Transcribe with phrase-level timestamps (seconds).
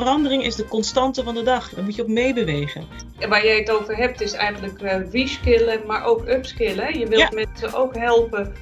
[0.00, 1.70] verandering is de constante van de dag.
[1.70, 2.86] Daar moet je op meebewegen.
[3.18, 6.98] En waar jij het over hebt is eigenlijk uh, reskillen, maar ook upskillen.
[6.98, 8.52] Je wilt mensen ook helpen.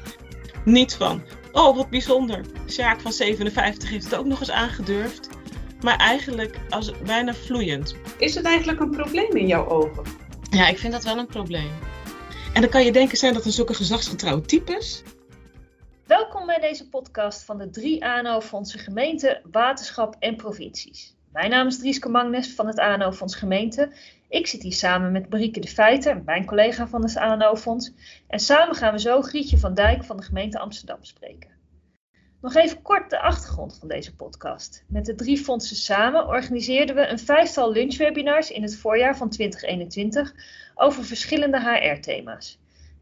[0.65, 1.23] Niet van.
[1.53, 2.41] Oh, wat bijzonder.
[2.69, 5.29] Sjaak van 57 heeft het ook nog eens aangedurfd.
[5.81, 7.97] Maar eigenlijk als bijna vloeiend.
[8.19, 10.05] Is het eigenlijk een probleem in jouw ogen?
[10.51, 11.71] Ja, ik vind dat wel een probleem.
[12.53, 15.03] En dan kan je denken, zijn dat een zulke gezagsgetrouwe types?
[16.07, 21.17] Welkom bij deze podcast van de drie ANO-fondsen gemeente, waterschap en provincies.
[21.33, 23.93] Mijn naam is Drieske Magnes van het ANO-fonds gemeente.
[24.29, 27.93] Ik zit hier samen met Marieke de Feiter, mijn collega van het ANO-fonds.
[28.27, 31.51] En samen gaan we zo Grietje van Dijk van de gemeente Amsterdam spreken.
[32.41, 34.85] Nog even kort de achtergrond van deze podcast.
[34.89, 40.35] Met de drie fondsen samen organiseerden we een vijftal lunchwebinars in het voorjaar van 2021
[40.75, 42.59] over verschillende HR-thema's.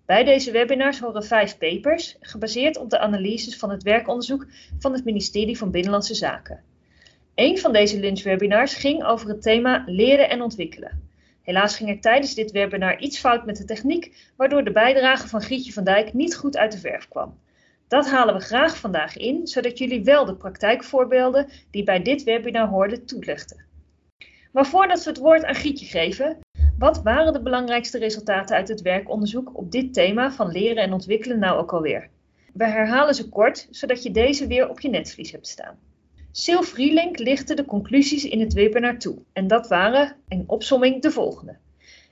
[0.06, 4.46] Bij deze webinars horen vijf papers, gebaseerd op de analyses van het werkonderzoek
[4.78, 6.62] van het ministerie van Binnenlandse Zaken.
[7.36, 11.10] Een van deze lunchwebinars ging over het thema leren en ontwikkelen.
[11.42, 15.42] Helaas ging er tijdens dit webinar iets fout met de techniek, waardoor de bijdrage van
[15.42, 17.38] Grietje van Dijk niet goed uit de verf kwam.
[17.88, 22.68] Dat halen we graag vandaag in, zodat jullie wel de praktijkvoorbeelden die bij dit webinar
[22.68, 23.64] hoorden toelichten.
[24.52, 26.38] Maar voordat we het woord aan Grietje geven,
[26.78, 31.38] wat waren de belangrijkste resultaten uit het werkonderzoek op dit thema van leren en ontwikkelen
[31.38, 32.08] nou ook alweer?
[32.52, 35.78] We herhalen ze kort, zodat je deze weer op je netvlies hebt staan.
[36.44, 41.10] Sil Vrielink lichtte de conclusies in het webinar toe en dat waren, in opsomming, de
[41.10, 41.56] volgende.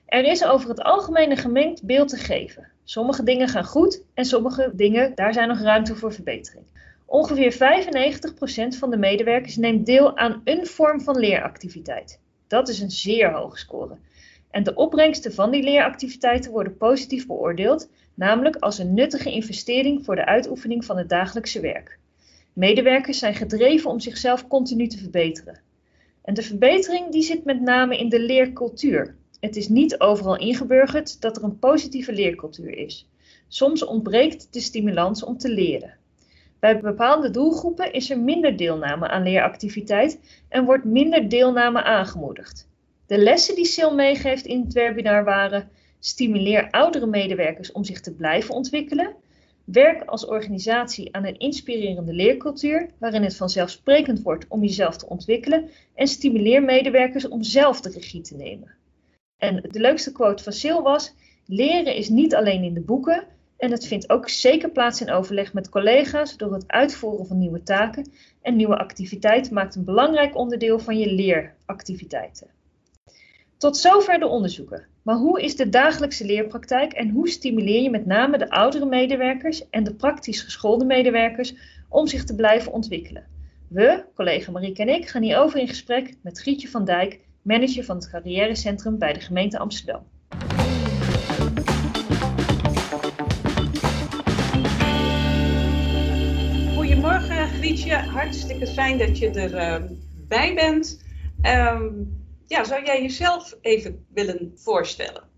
[0.05, 2.71] Er is over het algemeen een gemengd beeld te geven.
[2.83, 6.65] Sommige dingen gaan goed en sommige dingen, daar zijn nog ruimte voor verbetering.
[7.05, 12.19] Ongeveer 95% van de medewerkers neemt deel aan een vorm van leeractiviteit.
[12.47, 13.97] Dat is een zeer hoge score.
[14.51, 20.15] En de opbrengsten van die leeractiviteiten worden positief beoordeeld, namelijk als een nuttige investering voor
[20.15, 21.99] de uitoefening van het dagelijkse werk.
[22.55, 25.59] Medewerkers zijn gedreven om zichzelf continu te verbeteren.
[26.21, 29.15] En de verbetering die zit met name in de leercultuur.
[29.39, 33.09] Het is niet overal ingeburgerd dat er een positieve leercultuur is.
[33.47, 35.97] Soms ontbreekt de stimulans om te leren.
[36.59, 42.67] Bij bepaalde doelgroepen is er minder deelname aan leeractiviteit en wordt minder deelname aangemoedigd.
[43.05, 48.13] De lessen die Sil meegeeft in het webinar waren: stimuleer oudere medewerkers om zich te
[48.13, 49.15] blijven ontwikkelen.
[49.65, 55.69] Werk als organisatie aan een inspirerende leercultuur, waarin het vanzelfsprekend wordt om jezelf te ontwikkelen.
[55.93, 58.73] En stimuleer medewerkers om zelf de regie te nemen.
[59.37, 61.13] En de leukste quote van Sil was:
[61.45, 63.23] Leren is niet alleen in de boeken.
[63.57, 67.63] En het vindt ook zeker plaats in overleg met collega's door het uitvoeren van nieuwe
[67.63, 68.11] taken.
[68.41, 72.47] En nieuwe activiteiten maakt een belangrijk onderdeel van je leeractiviteiten.
[73.57, 74.85] Tot zover de onderzoeken.
[75.01, 79.69] Maar hoe is de dagelijkse leerpraktijk en hoe stimuleer je met name de oudere medewerkers
[79.69, 81.53] en de praktisch geschoolde medewerkers
[81.89, 83.25] om zich te blijven ontwikkelen?
[83.67, 87.95] We, collega Marieke en ik, gaan hierover in gesprek met Grietje van Dijk, manager van
[87.95, 90.03] het carrièrecentrum bij de gemeente Amsterdam.
[96.75, 101.03] Goedemorgen Grietje, hartstikke fijn dat je erbij uh, bent.
[101.43, 105.29] Um, ja, zou jij jezelf even willen voorstellen?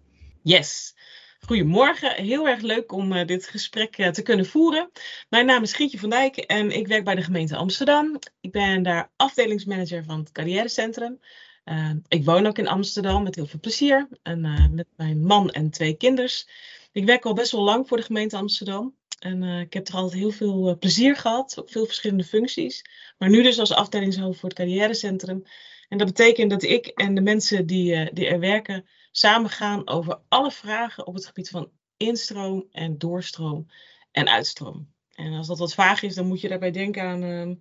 [0.42, 0.96] Yes.
[1.40, 4.92] Goedemorgen, heel erg leuk om uh, dit gesprek uh, te kunnen voeren.
[5.30, 8.20] Mijn naam is Gietje van Dijk en ik werk bij de gemeente Amsterdam.
[8.42, 11.20] Ik ben daar afdelingsmanager van het carrièrecentrum.
[11.66, 15.70] Uh, ik woon ook in Amsterdam met heel veel plezier en met mijn man en
[15.70, 16.48] twee kinders.
[16.92, 18.96] Ik werk al best wel lang voor de gemeente Amsterdam.
[19.20, 22.82] En ik heb er altijd heel veel plezier gehad, ook veel verschillende functies.
[23.18, 25.44] Maar nu dus als afdelingshoofd voor het carrièrecentrum.
[25.88, 29.88] En dat betekent dat ik en de mensen die, uh, die er werken samen gaan
[29.88, 33.68] over alle vragen op het gebied van instroom en doorstroom
[34.12, 34.88] en uitstroom.
[35.16, 37.56] En als dat wat vaag is, dan moet je daarbij denken aan uh,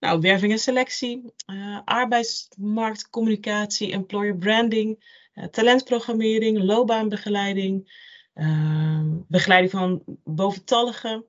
[0.00, 5.04] nou, werving en selectie, uh, arbeidsmarktcommunicatie, employer branding,
[5.34, 7.90] uh, talentprogrammering, loopbaanbegeleiding,
[8.34, 11.24] ehm, begeleiding van boventalligen,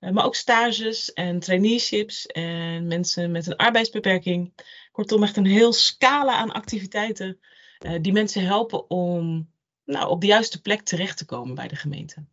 [0.00, 4.52] maar ook stages en traineeships en mensen met een arbeidsbeperking.
[4.92, 7.38] Kortom, echt een heel scala aan activiteiten
[7.86, 9.50] uh, die mensen helpen om
[9.84, 12.24] nou, op de juiste plek terecht te komen bij de gemeente.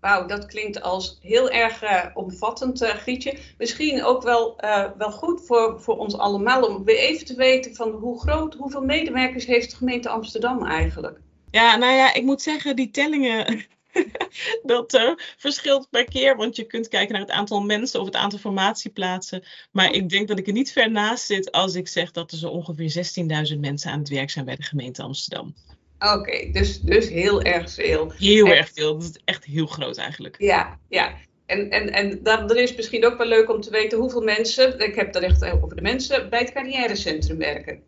[0.00, 3.38] Wauw, dat klinkt als heel erg uh, omvattend, uh, Grietje.
[3.58, 4.60] Misschien ook wel,
[4.96, 8.84] wel goed voor, voor ons allemaal om weer even te weten van hoe groot, hoeveel
[8.84, 11.20] medewerkers heeft de gemeente Amsterdam eigenlijk?
[11.50, 13.66] Ja, nou ja, ik moet zeggen, die tellingen
[14.62, 18.16] dat uh, verschilt per keer, want je kunt kijken naar het aantal mensen of het
[18.16, 19.44] aantal formatieplaatsen.
[19.70, 22.38] Maar ik denk dat ik er niet ver naast zit als ik zeg dat er
[22.38, 23.14] zo ongeveer
[23.52, 25.54] 16.000 mensen aan het werk zijn bij de gemeente Amsterdam.
[25.98, 28.12] Oké, dus, dus heel erg veel.
[28.12, 28.98] Heel erg veel.
[28.98, 30.34] Dat is echt heel groot eigenlijk.
[30.38, 31.14] Ja, ja.
[31.46, 34.94] En, en, en dan, is misschien ook wel leuk om te weten hoeveel mensen, ik
[34.94, 37.82] heb het echt over de mensen, bij het carrièrecentrum werken.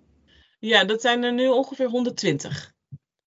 [0.59, 2.73] Ja, dat zijn er nu ongeveer 120.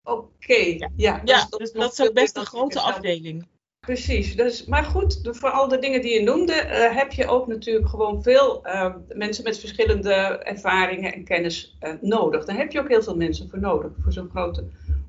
[0.05, 1.23] Oké, ja.
[1.25, 3.51] Ja, dus dat, dus dat is ook best een grote afdeling.
[3.81, 7.47] Precies, dus, maar goed, voor al de dingen die je noemde, uh, heb je ook
[7.47, 10.13] natuurlijk gewoon veel uh, mensen met verschillende
[10.43, 12.45] ervaringen en kennis uh, nodig.
[12.45, 14.65] Daar heb je ook heel veel mensen voor nodig, voor zo'n grote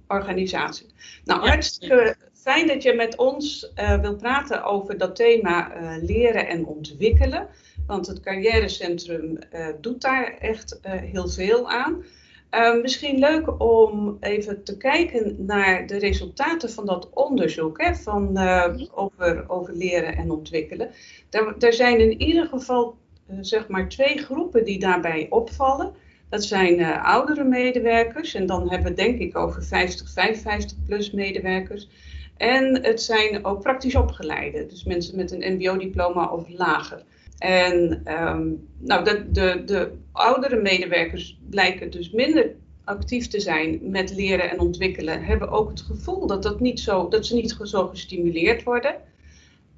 [0.07, 0.87] organisatie.
[1.23, 6.65] Nou, ja, hartstikke fijn dat je met ons wil praten over dat thema leren en
[6.65, 7.47] ontwikkelen.
[7.87, 9.39] Want het carrièrecentrum
[9.81, 12.03] doet daar echt heel veel aan.
[12.53, 18.29] Uh, misschien leuk om even te kijken naar de resultaten van dat onderzoek hè, van,
[18.33, 20.91] uh, over, over leren en ontwikkelen.
[21.29, 22.95] Er, er zijn in ieder geval
[23.29, 25.93] uh, zeg maar twee groepen die daarbij opvallen.
[26.29, 31.89] Dat zijn oudere medewerkers en dan hebben we denk ik over 50, 55 plus medewerkers.
[32.37, 37.03] En het zijn ook praktisch opgeleide, dus mensen met een MBO-diploma of lager.
[37.43, 44.15] En um, nou, de, de, de oudere medewerkers blijken dus minder actief te zijn met
[44.15, 47.87] leren en ontwikkelen, hebben ook het gevoel dat, dat, niet zo, dat ze niet zo
[47.87, 48.95] gestimuleerd worden.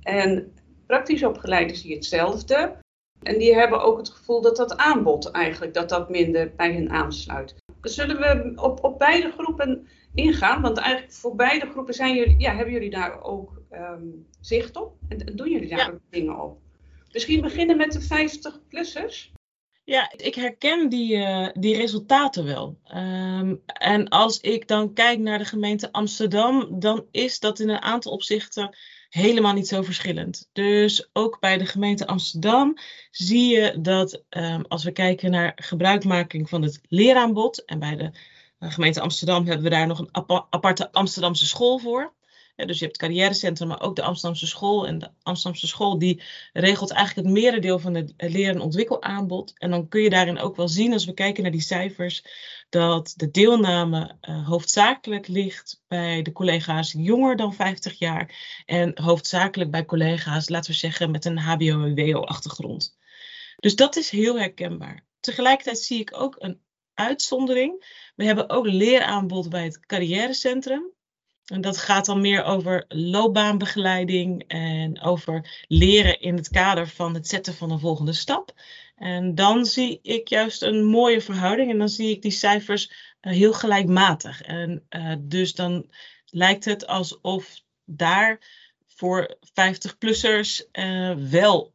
[0.02, 0.54] En
[0.86, 2.76] praktisch opgeleiden zie je hetzelfde.
[3.24, 6.90] En die hebben ook het gevoel dat dat aanbod eigenlijk dat dat minder bij hen
[6.90, 7.56] aansluit.
[7.82, 10.62] Zullen we op, op beide groepen ingaan?
[10.62, 14.94] Want eigenlijk voor beide groepen zijn jullie, ja, hebben jullie daar ook um, zicht op?
[15.08, 15.88] En doen jullie daar ja.
[15.88, 16.64] ook dingen op?
[17.16, 19.32] Misschien beginnen met de 50-plussers.
[19.84, 22.80] Ja, ik herken die, uh, die resultaten wel.
[22.96, 27.82] Um, en als ik dan kijk naar de gemeente Amsterdam, dan is dat in een
[27.82, 28.76] aantal opzichten
[29.10, 30.50] helemaal niet zo verschillend.
[30.54, 32.78] Dus ook bij de gemeente Amsterdam
[33.12, 38.12] zie je dat um, als we kijken naar gebruikmaking van het leeraanbod, en bij de
[38.60, 42.15] uh, gemeente Amsterdam hebben we daar nog een aparte Amsterdamse school voor
[42.56, 44.88] dus je hebt het carrièrecentrum, maar ook de Amsterdamse school.
[44.88, 46.22] En de Amsterdamse school die
[46.54, 49.54] regelt eigenlijk het merendeel van het leren- en ontwikkelaanbod.
[49.58, 52.24] En dan kun je daarin ook wel zien, als we kijken naar die cijfers,
[52.70, 58.64] dat de deelname uh, hoofdzakelijk ligt bij de collega's jonger dan 50 jaar.
[58.66, 62.98] En hoofdzakelijk bij collega's, laten we zeggen, met een HBO- en WO-achtergrond.
[63.56, 65.06] Dus dat is heel herkenbaar.
[65.20, 66.62] Tegelijkertijd zie ik ook een
[66.94, 67.86] uitzondering.
[68.16, 70.95] We hebben ook leeraanbod bij het carrièrecentrum.
[71.46, 77.28] En dat gaat dan meer over loopbaanbegeleiding en over leren in het kader van het
[77.28, 78.54] zetten van een volgende stap.
[78.96, 83.34] En dan zie ik juist een mooie verhouding en dan zie ik die cijfers uh,
[83.34, 84.42] heel gelijkmatig.
[84.42, 85.90] En uh, dus dan
[86.26, 88.40] lijkt het alsof daar
[88.86, 91.74] voor 50-plussers uh, wel,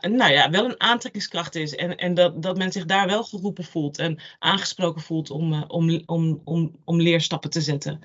[0.00, 1.74] nou ja, wel een aantrekkingskracht is.
[1.74, 6.02] En, en dat, dat men zich daar wel geroepen voelt en aangesproken voelt om, om,
[6.44, 8.02] om, om leerstappen te zetten.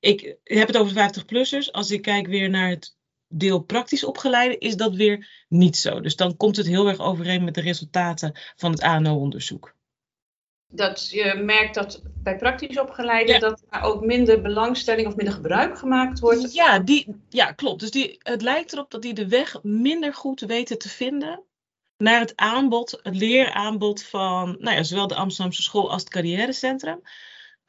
[0.00, 1.70] Ik heb het over 50-plussers.
[1.70, 2.96] Als ik kijk weer naar het
[3.28, 6.00] deel praktisch opgeleide, is dat weer niet zo.
[6.00, 9.76] Dus dan komt het heel erg overeen met de resultaten van het ANO-onderzoek.
[10.70, 13.38] Dat je merkt dat bij praktisch opgeleide ja.
[13.38, 16.54] dat er ook minder belangstelling of minder gebruik gemaakt wordt.
[16.54, 17.80] Ja, die, ja klopt.
[17.80, 21.42] Dus die, het lijkt erop dat die de weg minder goed weten te vinden
[21.96, 27.00] naar het aanbod, het leeraanbod van nou ja, zowel de Amsterdamse school als het carrièrecentrum.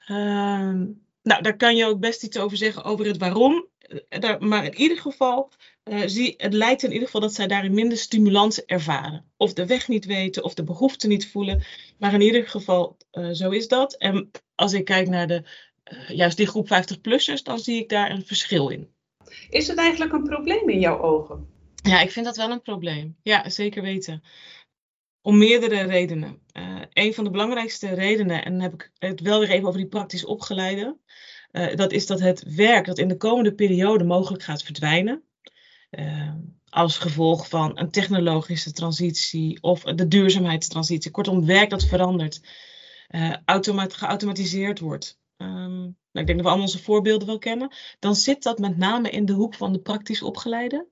[0.07, 0.81] Uh,
[1.23, 3.67] nou, daar kan je ook best iets over zeggen, over het waarom.
[4.09, 5.51] Eh, maar in ieder geval,
[5.83, 9.25] uh, zie, het lijkt in ieder geval dat zij daarin minder stimulans ervaren.
[9.37, 11.63] Of de weg niet weten, of de behoefte niet voelen.
[11.97, 13.93] Maar in ieder geval, uh, zo is dat.
[13.93, 15.43] En als ik kijk naar de,
[16.07, 18.89] juist die groep 50-plussers, dan zie ik daar een verschil in.
[19.49, 21.47] Is het eigenlijk een probleem in jouw ogen?
[21.83, 23.15] Ja, ik vind dat wel een probleem.
[23.23, 24.23] Ja, zeker weten.
[25.21, 26.41] Om meerdere redenen.
[26.53, 29.79] Uh, een van de belangrijkste redenen, en dan heb ik het wel weer even over
[29.79, 30.97] die praktisch opgeleide.
[31.51, 35.23] Uh, dat is dat het werk dat in de komende periode mogelijk gaat verdwijnen.
[35.91, 36.33] Uh,
[36.69, 41.11] als gevolg van een technologische transitie of de duurzaamheidstransitie.
[41.11, 42.41] Kortom, werk dat verandert,
[43.45, 45.19] automat geautomatiseerd wordt.
[45.37, 47.71] Um, nou, ik denk dat we allemaal onze voorbeelden wel kennen.
[47.99, 50.87] Dan zit dat met name in de hoek van de praktisch opgeleide.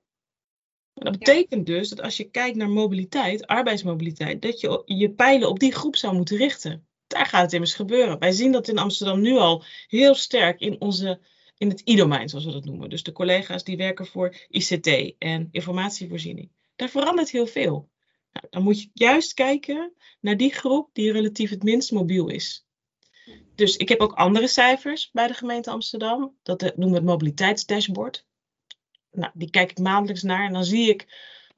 [0.98, 5.58] Dat betekent dus dat als je kijkt naar mobiliteit, arbeidsmobiliteit, dat je je pijlen op
[5.58, 6.86] die groep zou moeten richten.
[7.06, 8.18] Daar gaat het immers gebeuren.
[8.18, 11.20] Wij zien dat in Amsterdam nu al heel sterk in, onze,
[11.58, 12.90] in het i-domein, zoals we dat noemen.
[12.90, 16.50] Dus de collega's die werken voor ICT en informatievoorziening.
[16.76, 17.88] Daar verandert heel veel.
[18.32, 22.66] Nou, dan moet je juist kijken naar die groep die relatief het minst mobiel is.
[23.54, 26.36] Dus ik heb ook andere cijfers bij de gemeente Amsterdam.
[26.42, 28.26] Dat noemen we het mobiliteitsdashboard
[29.18, 31.06] nou, die kijk ik maandelijks naar en dan zie ik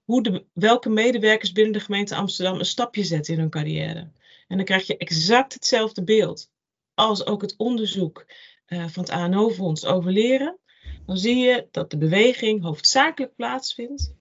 [0.04, 4.10] hoe de, welke medewerkers binnen de gemeente Amsterdam een stapje zetten in hun carrière.
[4.48, 6.50] En dan krijg je exact hetzelfde beeld
[6.94, 8.26] als ook het onderzoek
[8.66, 10.58] uh, van het ANO-fonds over leren.
[11.06, 14.14] dan zie je dat de beweging hoofdzakelijk plaatsvindt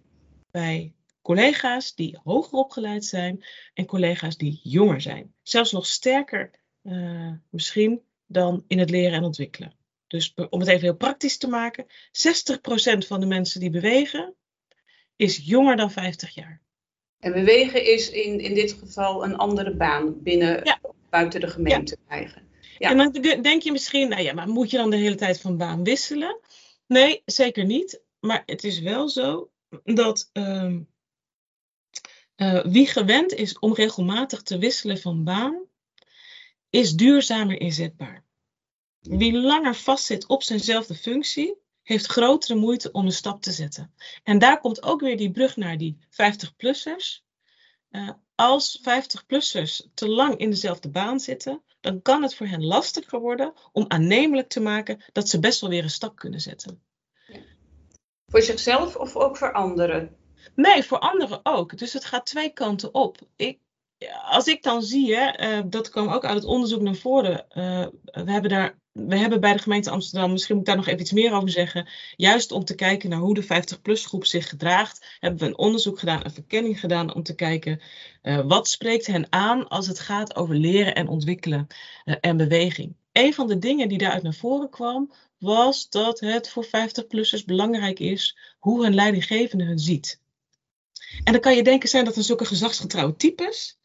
[0.51, 5.33] bij collega's die hoger opgeleid zijn en collega's die jonger zijn.
[5.41, 6.51] Zelfs nog sterker
[6.83, 9.78] uh, misschien dan in het leren en ontwikkelen.
[10.09, 11.87] Dus om het even heel praktisch te maken, 60%
[13.07, 14.35] van de mensen die bewegen
[15.15, 16.61] is jonger dan 50 jaar.
[17.19, 22.05] En bewegen is in, in dit geval een andere baan binnen, buiten de gemeente ja.
[22.07, 22.47] krijgen.
[22.77, 22.89] Ja.
[22.89, 25.57] En dan denk je misschien, nou ja, maar moet je dan de hele tijd van
[25.57, 26.39] baan wisselen?
[26.87, 28.01] Nee, zeker niet.
[28.19, 29.51] Maar het is wel zo
[29.83, 30.75] dat uh,
[32.35, 35.65] uh, wie gewend is om regelmatig te wisselen van baan,
[36.69, 38.23] is duurzamer inzetbaar.
[38.99, 43.93] Wie langer vastzit op zijnzelfde functie, heeft grotere moeite om een stap te zetten.
[44.23, 47.23] En daar komt ook weer die brug naar die 50-plussers.
[47.91, 53.19] Uh, als 50-plussers te lang in dezelfde baan zitten, dan kan het voor hen lastiger
[53.19, 56.81] worden om aannemelijk te maken dat ze best wel weer een stap kunnen zetten.
[58.25, 60.17] Voor zichzelf of ook voor anderen?
[60.55, 61.77] Nee, voor anderen ook.
[61.77, 63.17] Dus het gaat twee kanten op.
[63.35, 63.59] Ik,
[64.23, 67.45] als ik dan zie, hè, uh, dat kwam ook uit het onderzoek naar voren.
[67.49, 70.87] Uh, we, hebben daar, we hebben bij de gemeente Amsterdam, misschien moet ik daar nog
[70.87, 71.87] even iets meer over zeggen.
[72.15, 75.99] Juist om te kijken naar hoe de 50-plus groep zich gedraagt, hebben we een onderzoek
[75.99, 77.81] gedaan, een verkenning gedaan om te kijken
[78.23, 81.67] uh, wat spreekt hen aan als het gaat over leren en ontwikkelen
[82.03, 82.95] en beweging.
[83.11, 87.99] Een van de dingen die daaruit naar voren kwam, was dat het voor 50-plussers belangrijk
[87.99, 90.21] is hoe hun leidinggevende hun ziet.
[91.23, 93.77] En dan kan je denken, zijn dat dan zulke gezagsgetrouwe types?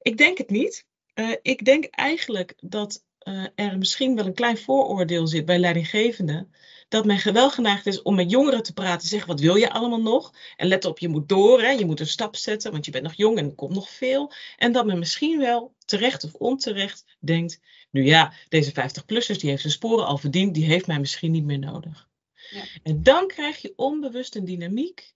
[0.00, 0.86] Ik denk het niet.
[1.14, 6.52] Uh, ik denk eigenlijk dat uh, er misschien wel een klein vooroordeel zit bij leidinggevenden.
[6.88, 10.02] Dat men wel geneigd is om met jongeren te praten, zeggen wat wil je allemaal
[10.02, 10.34] nog?
[10.56, 11.70] En let op, je moet door, hè?
[11.70, 14.32] je moet een stap zetten, want je bent nog jong en er komt nog veel.
[14.56, 19.60] En dat men misschien wel, terecht of onterecht, denkt, nu ja, deze 50-plussers, die heeft
[19.60, 22.08] zijn sporen al verdiend, die heeft mij misschien niet meer nodig.
[22.50, 22.62] Ja.
[22.82, 25.14] En dan krijg je onbewust een dynamiek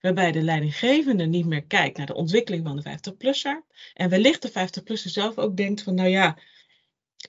[0.00, 3.64] waarbij de leidinggevende niet meer kijkt naar de ontwikkeling van de 50-plusser.
[3.94, 6.38] En wellicht de 50-plusser zelf ook denkt van, nou ja,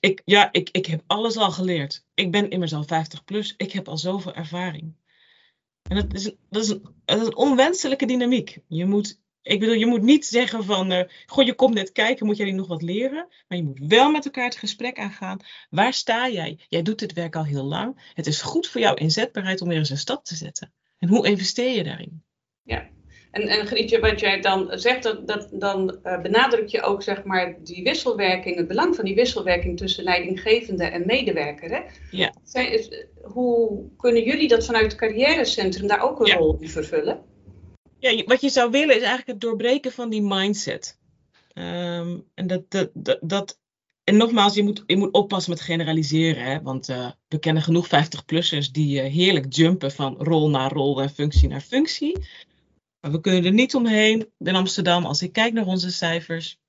[0.00, 2.04] ik, ja ik, ik heb alles al geleerd.
[2.14, 4.94] Ik ben immers al 50 plus, ik heb al zoveel ervaring.
[5.82, 6.74] En dat is, dat is,
[7.04, 8.58] een, onwenselijke dynamiek.
[8.68, 12.26] Je moet, ik bedoel, je moet niet zeggen van, uh, goh, je komt net kijken,
[12.26, 13.26] moet jij nog wat leren?
[13.48, 15.38] Maar je moet wel met elkaar het gesprek aangaan.
[15.70, 16.58] Waar sta jij?
[16.68, 18.12] Jij doet dit werk al heel lang.
[18.14, 20.72] Het is goed voor jouw inzetbaarheid om weer eens een stap te zetten.
[20.98, 22.24] En hoe investeer je daarin?
[22.62, 22.88] Ja,
[23.34, 27.24] en, en Grietje, wat jij dan zegt, dat, dat, dan uh, benadruk je ook zeg
[27.24, 31.70] maar die wisselwerking, het belang van die wisselwerking tussen leidinggevende en medewerker.
[31.70, 31.80] Hè?
[32.10, 32.34] Ja.
[32.42, 32.80] Zijn,
[33.22, 36.36] hoe kunnen jullie dat vanuit het carrièrecentrum daar ook een ja.
[36.36, 37.22] rol in vervullen?
[37.98, 40.98] Ja, wat je zou willen is eigenlijk het doorbreken van die mindset.
[41.54, 43.58] Um, en dat, dat, dat, dat
[44.04, 46.44] en nogmaals, je moet, je moet oppassen met generaliseren.
[46.44, 46.62] Hè?
[46.62, 51.10] Want uh, we kennen genoeg 50-plussers die uh, heerlijk jumpen van rol naar rol en
[51.10, 52.16] functie naar functie.
[53.04, 56.60] Maar we kunnen er niet omheen in Amsterdam, als ik kijk naar onze cijfers,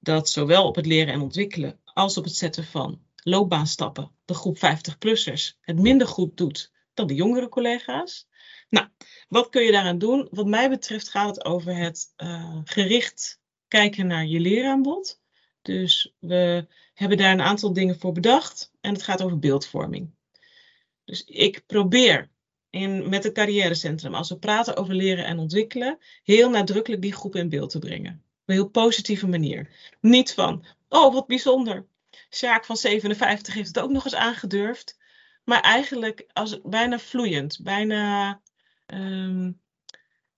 [0.00, 4.56] dat zowel op het leren en ontwikkelen als op het zetten van loopbaanstappen de groep
[4.56, 8.28] 50-plussers het minder goed doet dan de jongere collega's.
[8.70, 8.88] Nou,
[9.28, 10.28] wat kun je daaraan doen?
[10.30, 15.20] Wat mij betreft gaat het over het uh, gericht kijken naar je leeraanbod.
[15.62, 20.14] Dus we hebben daar een aantal dingen voor bedacht en het gaat over beeldvorming.
[21.04, 22.32] Dus ik probeer
[23.08, 27.48] met het carrièrecentrum, als we praten over leren en ontwikkelen, heel nadrukkelijk die groep in
[27.48, 28.12] beeld te brengen.
[28.12, 29.68] Op een heel positieve manier.
[30.00, 31.86] Niet van, oh wat bijzonder,
[32.30, 34.98] Sjaak van 57 heeft het ook nog eens aangedurfd.
[35.44, 38.40] Maar eigenlijk als, bijna vloeiend, bijna
[38.86, 39.60] um,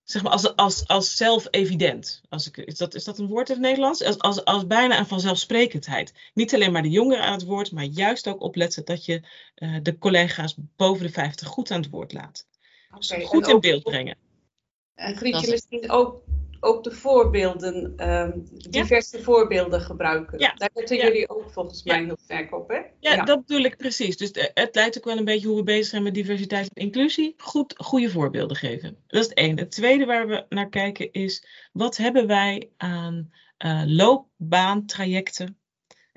[0.09, 2.21] zeg maar als, als, als zelf-evident.
[2.29, 4.03] Als ik, is, dat, is dat een woord in het Nederlands?
[4.03, 6.13] Als, als, als bijna een vanzelfsprekendheid.
[6.33, 9.21] Niet alleen maar de jongeren aan het woord, maar juist ook opletten dat je
[9.55, 12.47] uh, de collega's boven de 50 goed aan het woord laat.
[12.87, 14.17] Okay, dus goed in beeld brengen.
[14.95, 16.26] En Grietje, misschien ook
[16.59, 19.23] ook de voorbeelden, um, diverse ja.
[19.23, 20.39] voorbeelden gebruiken.
[20.39, 20.53] Ja.
[20.53, 21.03] Daar letten ja.
[21.03, 22.79] jullie ook volgens mij heel sterk op, hè?
[22.99, 24.17] Ja, dat bedoel ik precies.
[24.17, 27.33] Dus het leidt ook wel een beetje hoe we bezig zijn met diversiteit en inclusie.
[27.37, 28.97] Goed, goede voorbeelden geven.
[29.07, 29.61] Dat is het ene.
[29.61, 33.31] Het tweede waar we naar kijken is, wat hebben wij aan
[33.65, 35.57] uh, loopbaantrajecten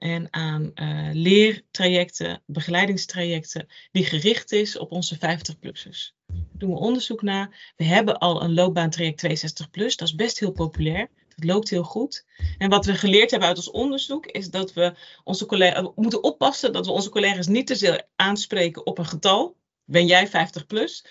[0.00, 6.14] en aan uh, leertrajecten, begeleidingstrajecten, die gericht is op onze 50-plussers.
[6.26, 7.72] Daar doen we onderzoek naar.
[7.76, 11.08] We hebben al een loopbaantraject 62 plus, dat is best heel populair.
[11.28, 12.26] Dat loopt heel goed.
[12.58, 16.72] En wat we geleerd hebben uit ons onderzoek is dat we onze collega's moeten oppassen
[16.72, 19.56] dat we onze collega's niet te veel aanspreken op een getal.
[19.84, 21.04] Ben jij 50 plus?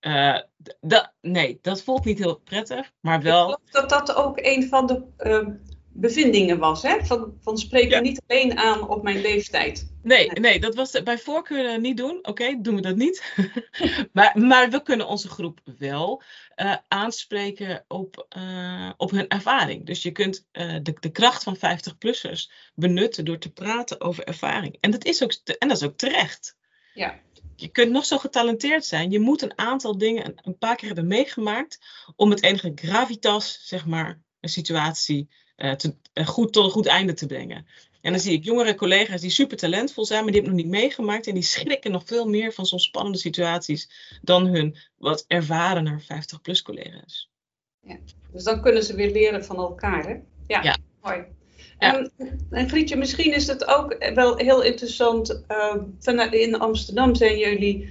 [0.00, 0.38] Uh,
[1.20, 3.50] nee, dat voelt niet heel prettig, maar wel.
[3.50, 5.48] Ik geloof dat dat ook een van de uh,
[5.94, 7.04] bevindingen was, hè?
[7.04, 8.00] Van, van spreek ja.
[8.00, 9.92] niet alleen aan op mijn leeftijd.
[10.02, 12.18] Nee, nee, dat was bij voorkeur niet doen.
[12.22, 13.34] Oké, doen we dat niet.
[14.12, 16.22] maar, maar we kunnen onze groep wel
[16.56, 19.86] uh, aanspreken op, uh, op hun ervaring.
[19.86, 24.76] Dus je kunt uh, de, de kracht van 50-plussers benutten door te praten over ervaring.
[24.80, 26.56] En dat is ook, en dat is ook terecht.
[26.94, 27.20] Ja.
[27.56, 29.10] Je kunt nog zo getalenteerd zijn.
[29.10, 31.78] Je moet een aantal dingen een, een paar keer hebben meegemaakt
[32.16, 35.28] om het enige gravitas, zeg maar, een situatie
[35.70, 37.66] te, goed tot een goed einde te brengen.
[38.00, 40.80] En dan zie ik jongere collega's die super talentvol zijn, maar die hebben nog niet
[40.80, 41.26] meegemaakt.
[41.26, 43.90] En die schrikken nog veel meer van zo'n spannende situaties
[44.22, 47.30] dan hun wat ervarener 50-plus collega's.
[47.80, 47.96] Ja,
[48.32, 50.14] dus dan kunnen ze weer leren van elkaar, hè?
[50.46, 50.76] Ja, ja.
[51.02, 51.24] mooi.
[51.78, 52.10] En,
[52.50, 55.44] en Grietje, misschien is het ook wel heel interessant.
[56.06, 57.88] Uh, in Amsterdam zijn jullie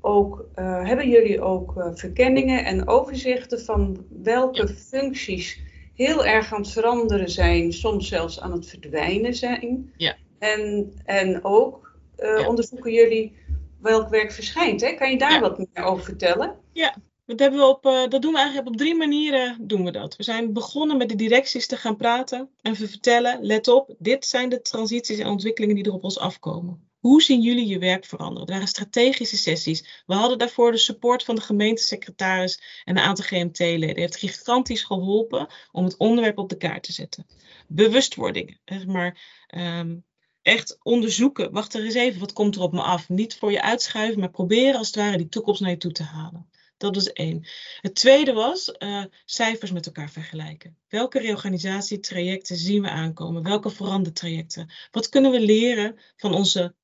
[0.00, 4.74] ook, uh, hebben jullie ook uh, verkenningen en overzichten van welke ja.
[4.74, 5.60] functies
[5.94, 9.92] heel erg aan het veranderen zijn, soms zelfs aan het verdwijnen zijn.
[9.96, 10.16] Ja.
[10.38, 12.48] En, en ook uh, ja.
[12.48, 13.36] onderzoeken jullie
[13.80, 14.80] welk werk verschijnt.
[14.80, 14.92] Hè?
[14.92, 15.40] Kan je daar ja.
[15.40, 16.56] wat meer over vertellen?
[16.72, 16.96] Ja,
[17.26, 19.56] dat, hebben we op, uh, dat doen we eigenlijk op drie manieren.
[19.60, 20.16] Doen we dat.
[20.16, 24.26] We zijn begonnen met de directies te gaan praten en we vertellen, let op, dit
[24.26, 26.83] zijn de transities en ontwikkelingen die er op ons afkomen.
[27.04, 28.40] Hoe zien jullie je werk veranderen?
[28.40, 30.02] Het waren strategische sessies.
[30.06, 33.98] We hadden daarvoor de support van de gemeentesecretaris en een aantal GMT-leden.
[33.98, 37.26] Heeft gigantisch geholpen om het onderwerp op de kaart te zetten.
[37.68, 39.18] Bewustwording, maar.
[39.56, 40.04] Um,
[40.42, 41.52] echt onderzoeken.
[41.52, 43.08] Wacht er eens even, wat komt er op me af?
[43.08, 46.02] Niet voor je uitschuiven, maar proberen als het ware die toekomst naar je toe te
[46.02, 46.50] halen.
[46.76, 47.46] Dat is één.
[47.80, 50.76] Het tweede was uh, cijfers met elkaar vergelijken.
[50.88, 53.42] Welke reorganisatietrajecten zien we aankomen?
[53.42, 54.70] Welke verandertrajecten?
[54.90, 56.74] Wat kunnen we leren van onze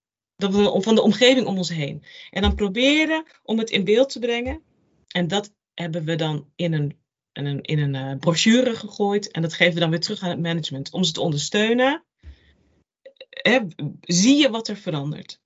[0.82, 2.02] van de omgeving om ons heen.
[2.30, 4.62] En dan proberen om het in beeld te brengen.
[5.08, 6.98] En dat hebben we dan in een,
[7.32, 9.30] in een, in een uh, brochure gegooid.
[9.30, 10.92] En dat geven we dan weer terug aan het management.
[10.92, 12.04] Om ze te ondersteunen.
[13.28, 13.58] Hè,
[14.00, 15.40] zie je wat er verandert.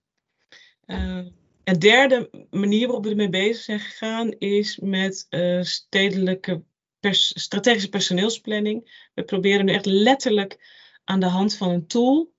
[0.87, 1.27] Uh,
[1.65, 5.27] een derde manier waarop we ermee bezig zijn gegaan is met
[5.61, 6.63] stedelijke
[7.11, 9.09] strategische personeelsplanning.
[9.15, 10.59] We proberen nu echt letterlijk
[11.05, 12.33] aan de hand van een tool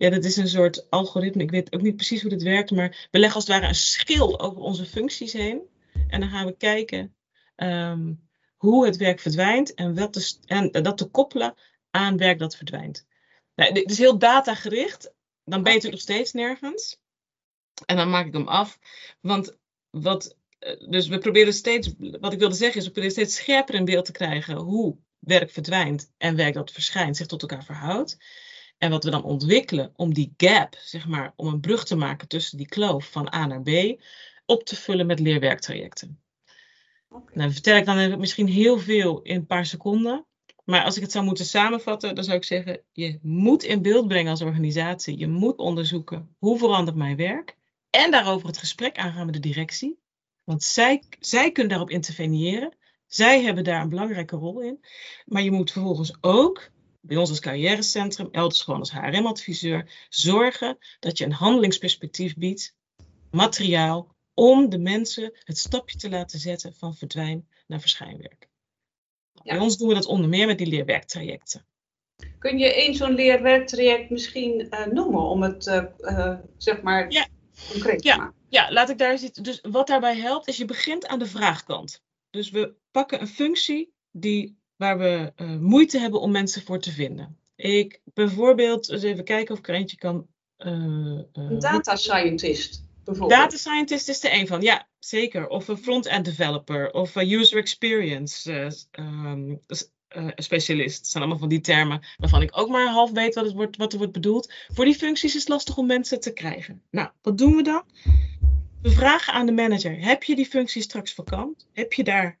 [0.00, 1.42] ja, dat is een soort algoritme.
[1.42, 3.74] Ik weet ook niet precies hoe dit werkt, maar we leggen als het ware een
[3.74, 5.62] schil over onze functies heen.
[6.08, 7.14] En dan gaan we kijken
[7.56, 11.54] um, hoe het werk verdwijnt en, wat te, en dat te koppelen
[11.90, 13.06] aan werk dat verdwijnt.
[13.54, 15.12] Nou, dit is heel datagericht.
[15.44, 17.00] Dan ben je natuurlijk nog steeds nergens.
[17.86, 18.78] En dan maak ik hem af.
[19.20, 19.56] Want
[19.90, 20.36] wat,
[20.88, 24.04] dus we proberen steeds, wat ik wilde zeggen is, we proberen steeds scherper in beeld
[24.04, 28.18] te krijgen hoe werk verdwijnt en werk dat verschijnt zich tot elkaar verhoudt.
[28.80, 32.28] En wat we dan ontwikkelen om die gap, zeg maar, om een brug te maken
[32.28, 34.02] tussen die kloof van A naar B,
[34.46, 36.20] op te vullen met leerwerktrajecten.
[37.08, 37.34] Okay.
[37.34, 40.26] Nou, vertel ik dan misschien heel veel in een paar seconden.
[40.64, 44.08] Maar als ik het zou moeten samenvatten, dan zou ik zeggen: je moet in beeld
[44.08, 45.18] brengen als organisatie.
[45.18, 47.56] Je moet onderzoeken hoe verandert mijn werk.
[47.90, 49.98] En daarover het gesprek aangaan met de directie.
[50.44, 52.76] Want zij, zij kunnen daarop interveneren.
[53.06, 54.84] Zij hebben daar een belangrijke rol in.
[55.24, 61.18] Maar je moet vervolgens ook bij ons als carrièrecentrum, elders gewoon als HRM-adviseur, zorgen dat
[61.18, 62.74] je een handelingsperspectief biedt,
[63.30, 68.48] materiaal, om de mensen het stapje te laten zetten van verdwijn naar verschijnwerk.
[69.32, 69.52] Ja.
[69.52, 71.64] Bij ons doen we dat onder meer met die leerwerktrajecten.
[72.38, 77.26] Kun je één zo'n leerwerktraject misschien uh, noemen om het uh, uh, zeg maar ja.
[77.72, 78.14] concreet ja.
[78.14, 78.38] te maken?
[78.48, 79.42] Ja, laat ik daar zitten.
[79.42, 82.02] Dus wat daarbij helpt, is je begint aan de vraagkant.
[82.30, 86.92] Dus we pakken een functie die waar we uh, moeite hebben om mensen voor te
[86.92, 87.36] vinden.
[87.56, 90.26] Ik bijvoorbeeld, eens even kijken of ik er eentje kan.
[90.58, 93.40] Uh, uh, een data scientist, bijvoorbeeld.
[93.40, 95.48] Data scientist is er een van, ja, zeker.
[95.48, 99.60] Of een front-end developer, of een user experience um,
[100.34, 100.98] specialist.
[100.98, 103.76] Dat zijn allemaal van die termen waarvan ik ook maar half weet wat, het wordt,
[103.76, 104.52] wat er wordt bedoeld.
[104.68, 106.82] Voor die functies is het lastig om mensen te krijgen.
[106.90, 107.82] Nou, wat doen we dan?
[108.82, 111.68] We vragen aan de manager: heb je die functie straks vakant?
[111.72, 112.38] Heb je daar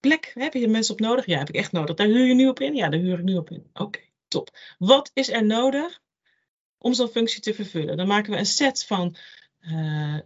[0.00, 1.26] plek, heb je mensen op nodig?
[1.26, 1.96] Ja, heb ik echt nodig.
[1.96, 2.74] Daar huur je nu op in?
[2.74, 3.70] Ja, daar huur ik nu op in.
[3.72, 4.58] Oké, top.
[4.78, 6.00] Wat is er nodig
[6.78, 7.96] om zo'n functie te vervullen?
[7.96, 9.16] Dan maken we een set van
[9.60, 10.18] uh,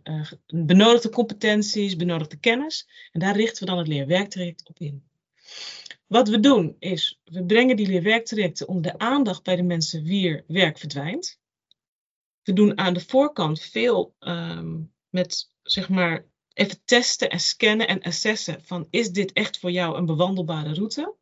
[0.47, 2.89] benodigde competenties, benodigde kennis.
[3.13, 5.05] En daar richten we dan het leerwerktraject op in.
[6.07, 10.43] Wat we doen is, we brengen die leerwerktrajecten onder de aandacht bij de mensen wie
[10.47, 11.41] werk verdwijnt.
[12.43, 18.03] We doen aan de voorkant veel um, met, zeg maar, even testen en scannen en
[18.03, 21.15] assessen van is dit echt voor jou een bewandelbare route?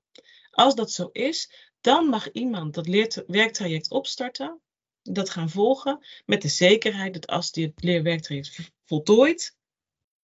[0.50, 4.60] Als dat zo is, dan mag iemand dat leerwerktraject opstarten,
[5.02, 9.56] dat gaan volgen met de zekerheid dat als die het leerwerktraject voltooit,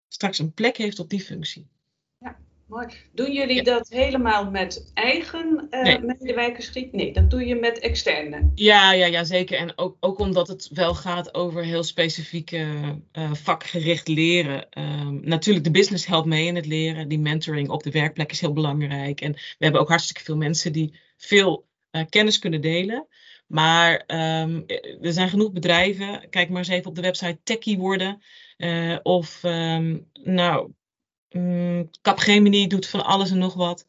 [0.09, 1.69] straks een plek heeft op die functie.
[2.19, 2.39] Ja.
[2.69, 2.87] Mooi.
[3.13, 6.01] Doen jullie dat helemaal met eigen uh, nee.
[6.01, 6.73] medewerkers?
[6.73, 8.51] Nee, dat doe je met externe.
[8.55, 9.59] Ja, ja, ja zeker.
[9.59, 12.67] En ook, ook omdat het wel gaat over heel specifieke
[13.13, 14.69] uh, vakgericht leren.
[15.23, 17.09] Natuurlijk, de business helpt mee in het leren.
[17.09, 19.21] Die mentoring op de werkplek is heel belangrijk.
[19.21, 23.07] En we hebben ook hartstikke veel mensen die veel uh, kennis kunnen delen.
[23.47, 24.65] Maar um,
[25.01, 26.29] er zijn genoeg bedrijven.
[26.31, 28.23] Kijk maar eens even op de website Techie worden.
[29.03, 30.73] of um, nou,
[31.31, 33.85] Um, Capgemini doet van alles en nog wat.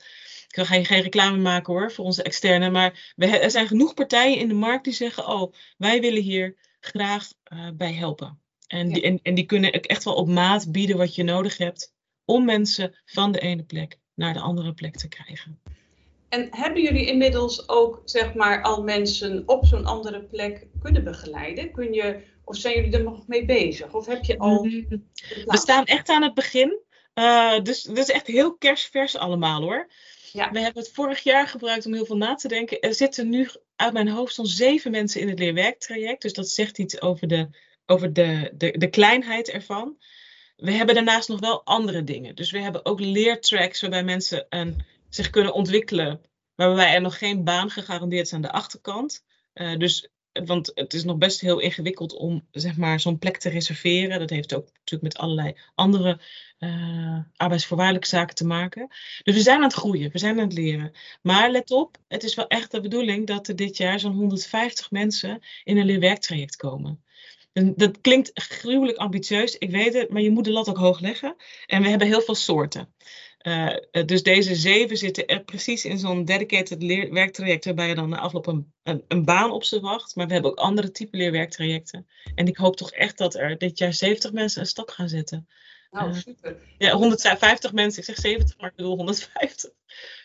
[0.48, 2.70] Ik wil geen, geen reclame maken hoor voor onze externe.
[2.70, 6.56] Maar we, er zijn genoeg partijen in de markt die zeggen: Oh, wij willen hier
[6.80, 8.39] graag uh, bij helpen.
[8.69, 8.93] En, ja.
[8.93, 11.93] die, en, en die kunnen echt wel op maat bieden wat je nodig hebt.
[12.25, 15.60] Om mensen van de ene plek naar de andere plek te krijgen.
[16.29, 21.71] En hebben jullie inmiddels ook zeg maar al mensen op zo'n andere plek kunnen begeleiden?
[21.71, 23.93] Kun je, of zijn jullie er nog mee bezig?
[23.93, 24.62] Of heb je al.
[25.45, 26.79] We staan echt aan het begin.
[27.13, 29.89] Uh, dus dat is echt heel kerstvers allemaal hoor.
[30.32, 30.51] Ja.
[30.51, 32.79] We hebben het vorig jaar gebruikt om heel veel na te denken.
[32.79, 36.21] Er zitten nu uit mijn hoofd zo'n zeven mensen in het leerwerktraject.
[36.21, 37.49] Dus dat zegt iets over de,
[37.89, 39.97] over de, de, de kleinheid ervan.
[40.56, 42.36] We hebben daarnaast nog wel andere dingen.
[42.36, 46.21] Dus we hebben ook leertracks waarbij mensen een, zich kunnen ontwikkelen.
[46.56, 49.23] Waarbij er nog geen baan gegarandeerd is aan de achterkant.
[49.54, 50.10] Uh, dus
[50.45, 54.19] want het is nog best heel ingewikkeld om zeg maar, zo'n plek te reserveren.
[54.19, 56.19] Dat heeft ook natuurlijk met allerlei andere
[56.60, 58.88] uh, arbeidsvoorwaardelijke zaken te maken.
[59.23, 60.91] Dus we zijn aan het groeien, we zijn aan het leren.
[61.21, 64.91] Maar let op, het is wel echt de bedoeling dat er dit jaar zo'n 150
[64.91, 67.04] mensen in een leerwerktraject komen.
[67.76, 71.36] Dat klinkt gruwelijk ambitieus, ik weet het, maar je moet de lat ook hoog leggen.
[71.65, 72.93] En we hebben heel veel soorten.
[73.48, 78.19] Uh, dus deze zeven zitten er precies in zo'n dedicated leerwerktraject, waarbij je dan na
[78.19, 80.15] afloop een, een, een, baan op ze wacht.
[80.15, 82.08] Maar we hebben ook andere type leerwerktrajecten.
[82.36, 85.48] En ik hoop toch echt dat er dit jaar 70 mensen een stap gaan zetten.
[85.91, 86.52] Nou, super.
[86.52, 88.00] Uh, ja, 150 mensen.
[88.00, 89.72] Ik zeg 70, maar ik bedoel 150.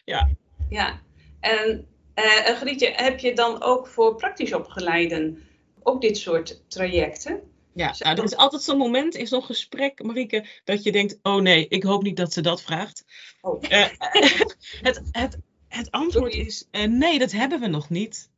[0.05, 0.31] Ja.
[0.69, 1.01] Ja.
[1.41, 5.43] En uh, Grietje, heb je dan ook voor praktisch opgeleiden
[5.85, 7.41] ook dit soort trajecten?
[7.75, 11.43] Ja, nou, er is altijd zo'n moment in zo'n gesprek, Marieke, dat je denkt: oh
[11.43, 13.05] nee, ik hoop niet dat ze dat vraagt.
[13.41, 13.63] Oh.
[13.63, 13.87] Uh,
[14.89, 18.31] het, het, het antwoord is: uh, nee, dat hebben we nog niet.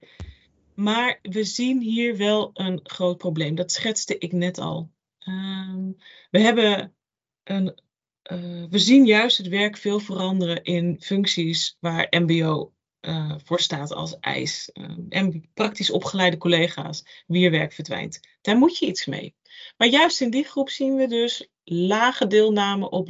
[0.75, 3.55] Maar we zien hier wel een groot probleem.
[3.55, 4.91] Dat schetste ik net al.
[5.29, 5.75] Uh,
[6.31, 6.95] we hebben
[7.45, 7.85] een.
[8.33, 12.73] Uh, we zien juist het werk veel veranderen in functies waar MBO
[13.07, 14.71] uh, voor staat als eis.
[14.73, 18.21] Uh, en praktisch opgeleide collega's, wie er werk verdwijnt.
[18.41, 19.35] Daar moet je iets mee.
[19.77, 23.09] Maar juist in die groep zien we dus lage deelname op,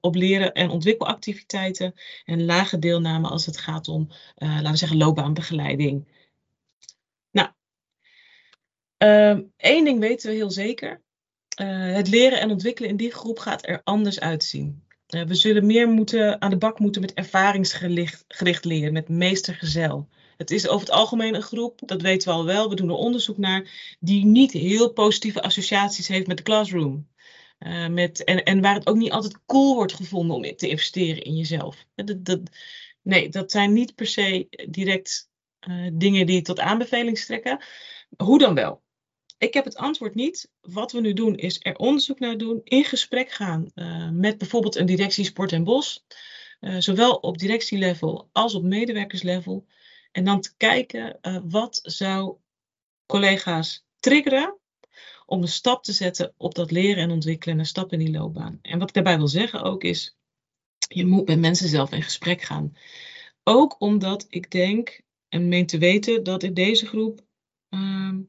[0.00, 1.94] op, leren- en ontwikkelactiviteiten.
[2.24, 6.08] En lage deelname als het gaat om, uh, laten we zeggen, loopbaanbegeleiding.
[7.30, 7.50] Nou,
[9.56, 11.02] één ding weten we heel zeker.
[11.94, 14.82] het leren en ontwikkelen in die groep gaat er anders uitzien.
[15.14, 20.08] Uh, we zullen meer moeten, aan de bak moeten met ervaringsgericht leren, met meestergezel.
[20.36, 22.94] Het is over het algemeen een groep, dat weten we al wel, we doen er
[22.94, 27.08] onderzoek naar, die niet heel positieve associaties heeft met de classroom.
[27.58, 31.22] Uh, met, en, en waar het ook niet altijd cool wordt gevonden om te investeren
[31.22, 31.86] in jezelf.
[31.94, 32.40] Dat, dat,
[33.02, 35.30] nee, dat zijn niet per se direct
[35.92, 37.64] dingen die tot aanbeveling strekken.
[38.16, 38.82] Hoe dan wel?
[39.42, 40.50] Ik heb het antwoord niet.
[40.60, 44.76] Wat we nu doen is er onderzoek naar doen, in gesprek gaan uh, met bijvoorbeeld
[44.76, 46.04] een directie Sport en Bos,
[46.60, 49.66] uh, zowel op directielevel als op medewerkerslevel.
[50.12, 52.36] En dan te kijken uh, wat zou
[53.06, 54.58] collega's triggeren
[55.26, 58.10] om een stap te zetten op dat leren en ontwikkelen en een stap in die
[58.10, 58.58] loopbaan.
[58.62, 60.16] En wat ik daarbij wil zeggen ook is,
[60.88, 62.76] je moet met mensen zelf in gesprek gaan.
[63.44, 67.20] Ook omdat ik denk en meen te weten dat in deze groep
[67.68, 68.20] ehm,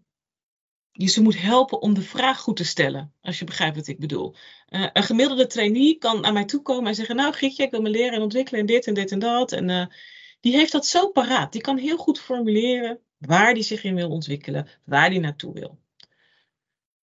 [0.95, 3.99] je ze moet helpen om de vraag goed te stellen, als je begrijpt wat ik
[3.99, 4.36] bedoel.
[4.69, 7.82] Uh, een gemiddelde trainee kan naar mij toe komen en zeggen, nou Grietje, ik wil
[7.82, 9.51] me leren en ontwikkelen en dit en dit en dat.
[9.51, 9.86] En uh,
[10.39, 11.51] die heeft dat zo paraat.
[11.51, 15.79] Die kan heel goed formuleren waar die zich in wil ontwikkelen, waar die naartoe wil.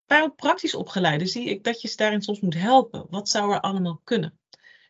[0.07, 3.07] Bij praktisch opgeleide zie ik dat je ze daarin soms moet helpen.
[3.11, 4.39] Wat zou er allemaal kunnen?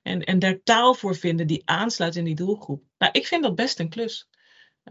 [0.02, 2.84] En, en daar taal voor vinden die aansluit in die doelgroep.
[2.98, 4.28] Nou, ik vind dat best een klus.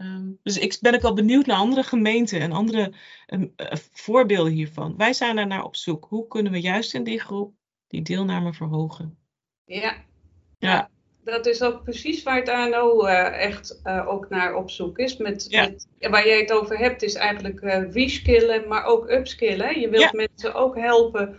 [0.02, 2.92] Um, dus ik ben ook wel benieuwd naar andere gemeenten en andere
[3.26, 4.96] um, uh, voorbeelden hiervan.
[4.96, 6.06] Wij zijn daar naar op zoek.
[6.08, 7.54] Hoe kunnen we juist in die groep
[7.86, 9.18] die deelname verhogen?
[9.64, 9.94] Ja.
[10.58, 10.90] ja.
[11.24, 15.16] Dat is ook precies waar het ANO uh, echt uh, ook naar op zoek is.
[15.16, 15.62] Met, ja.
[15.62, 17.60] met, waar jij het over hebt is eigenlijk
[17.92, 19.80] reskillen, maar ook upskillen.
[19.80, 20.10] Je wilt ja.
[20.12, 21.36] mensen ook helpen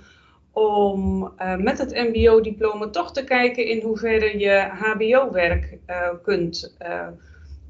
[0.52, 1.20] om
[1.58, 5.78] met het mbo-diploma toch te kijken in hoeverre je hbo-werk
[6.24, 6.76] kunt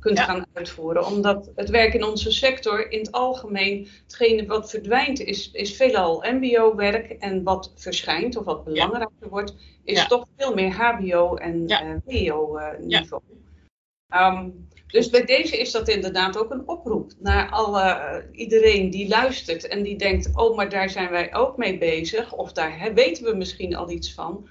[0.02, 1.06] kunt gaan uitvoeren.
[1.06, 6.24] Omdat het werk in onze sector in het algemeen, hetgene wat verdwijnt, is, is veelal
[6.28, 7.12] MBO-werk.
[7.12, 12.02] En wat verschijnt of wat belangrijker wordt, is toch veel meer HBO en ja.
[12.06, 13.22] WO-niveau.
[14.08, 14.50] Ehm,
[14.88, 19.84] dus bij deze is dat inderdaad ook een oproep naar alle, iedereen die luistert en
[19.84, 23.76] die denkt: oh, maar daar zijn wij ook mee bezig, of daar weten we misschien
[23.76, 24.48] al iets van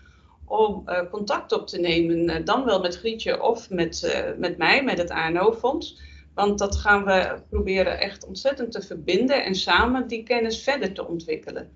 [0.50, 4.58] om uh, contact op te nemen, uh, dan wel met Grietje of met, uh, met
[4.58, 6.00] mij, met het ANO-fonds.
[6.34, 11.06] Want dat gaan we proberen echt ontzettend te verbinden en samen die kennis verder te
[11.06, 11.70] ontwikkelen.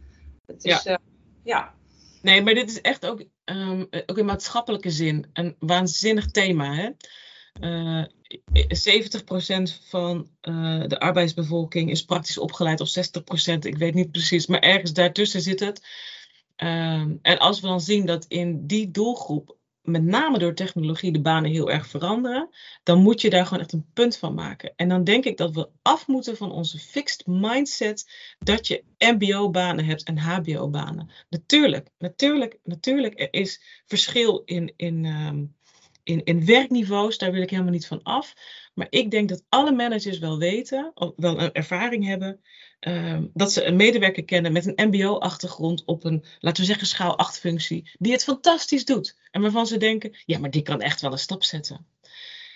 [0.47, 0.99] Het is, ja.
[1.45, 1.75] ja.
[2.23, 6.75] Nee, maar dit is echt ook, um, ook in maatschappelijke zin een waanzinnig thema.
[6.75, 6.91] Hè?
[8.41, 10.29] 70% van
[10.89, 12.93] de arbeidsbevolking is praktisch opgeleid, of 60%,
[13.59, 15.81] ik weet niet precies, maar ergens daartussen zit het.
[16.57, 21.21] Um, en als we dan zien dat in die doelgroep, met name door technologie, de
[21.21, 22.49] banen heel erg veranderen,
[22.83, 24.73] dan moet je daar gewoon echt een punt van maken.
[24.77, 29.85] En dan denk ik dat we af moeten van onze fixed mindset dat je MBO-banen
[29.85, 31.11] hebt en HBO-banen.
[31.29, 35.55] Natuurlijk, natuurlijk, natuurlijk, er is verschil in, in, um,
[36.03, 38.35] in, in werkniveaus, daar wil ik helemaal niet van af.
[38.75, 42.41] Maar ik denk dat alle managers wel weten, of wel een ervaring hebben,
[42.81, 47.19] um, dat ze een medewerker kennen met een MBO-achtergrond op een, laten we zeggen, schaal
[47.19, 49.17] 8 functie, die het fantastisch doet.
[49.31, 51.87] En waarvan ze denken, ja, maar die kan echt wel een stap zetten.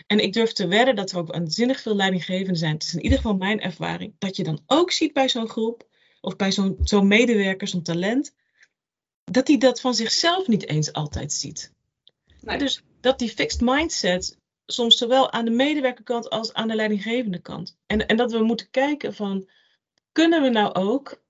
[0.07, 2.73] En ik durf te wedden dat er ook waanzinnig veel leidinggevenden zijn.
[2.73, 5.89] Het is in ieder geval mijn ervaring, dat je dan ook ziet bij zo'n groep,
[6.21, 8.35] of bij zo'n zo'n medewerker, zo'n talent,
[9.25, 11.73] dat hij dat van zichzelf niet eens altijd ziet.
[12.41, 12.59] Nee.
[12.59, 14.39] Dus dat die fixed mindset
[14.73, 17.79] soms zowel aan de medewerkerkant als aan de leidinggevende kant.
[17.87, 19.49] En, en dat we moeten kijken van,
[20.13, 21.23] kunnen we nou ook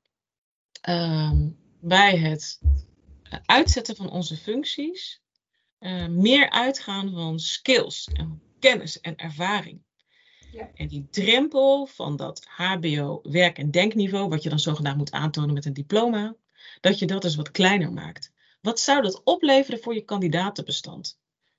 [0.88, 2.60] um, bij het
[3.44, 5.22] uitzetten van onze functies
[5.80, 9.82] uh, meer uitgaan van skills, en kennis en ervaring.
[10.52, 10.70] Ja.
[10.74, 15.54] En die drempel van dat HBO werk- en denkniveau, wat je dan zogenaamd moet aantonen
[15.54, 16.36] met een diploma,
[16.80, 18.32] dat je dat dus wat kleiner maakt.
[18.60, 21.18] Wat zou dat opleveren voor je kandidatenbestand?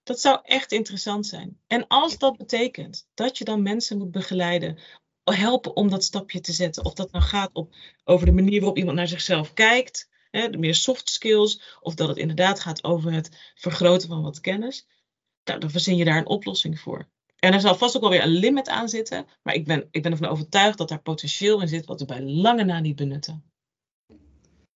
[0.10, 1.60] Dat zou echt interessant zijn.
[1.68, 4.80] En als dat betekent dat je dan mensen moet begeleiden,
[5.24, 6.86] helpen om dat stapje te zetten.
[6.86, 10.58] Of dat nou gaat op, over de manier waarop iemand naar zichzelf kijkt, hè, de
[10.58, 14.88] meer soft skills, of dat het inderdaad gaat over het vergroten van wat kennis.
[15.44, 17.10] Nou, dan verzin je daar een oplossing voor.
[17.36, 20.04] En er zal vast ook wel weer een limit aan zitten, maar ik ben, ik
[20.04, 23.49] ben ervan overtuigd dat daar potentieel in zit wat we bij lange na niet benutten.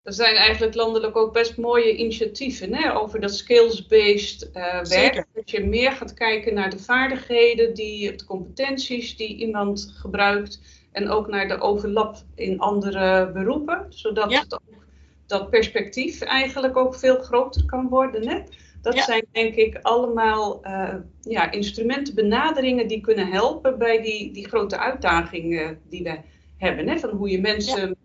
[0.04, 5.26] Er zijn eigenlijk landelijk ook best mooie initiatieven hè, over dat skills-based uh, werk.
[5.34, 10.62] Dat je meer gaat kijken naar de vaardigheden, die, de competenties die iemand gebruikt.
[10.92, 13.86] En ook naar de overlap in andere beroepen.
[13.89, 14.39] Zodat ja.
[14.39, 14.84] het ook,
[15.28, 18.28] dat perspectief eigenlijk ook veel groter kan worden.
[18.28, 18.39] Hè?
[18.82, 19.04] Dat ja.
[19.04, 24.78] zijn denk ik allemaal uh, ja, instrumenten, benaderingen die kunnen helpen bij die, die grote
[24.78, 26.20] uitdagingen die we
[26.58, 26.88] hebben.
[26.88, 27.00] Hè?
[27.00, 27.96] Van hoe je mensen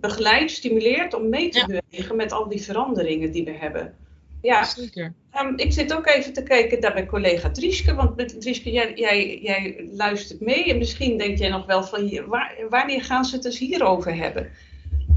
[0.00, 3.94] begeleidt, stimuleert om mee te bewegen met al die veranderingen die we hebben.
[4.42, 5.12] Ja, Zeker.
[5.40, 8.92] Um, ik zit ook even te kijken daar bij collega Drieske, want met Drieske, jij,
[8.94, 13.34] jij, jij, luistert mee en misschien denk jij nog wel van waar, wanneer gaan ze
[13.34, 14.50] het dus hierover hebben?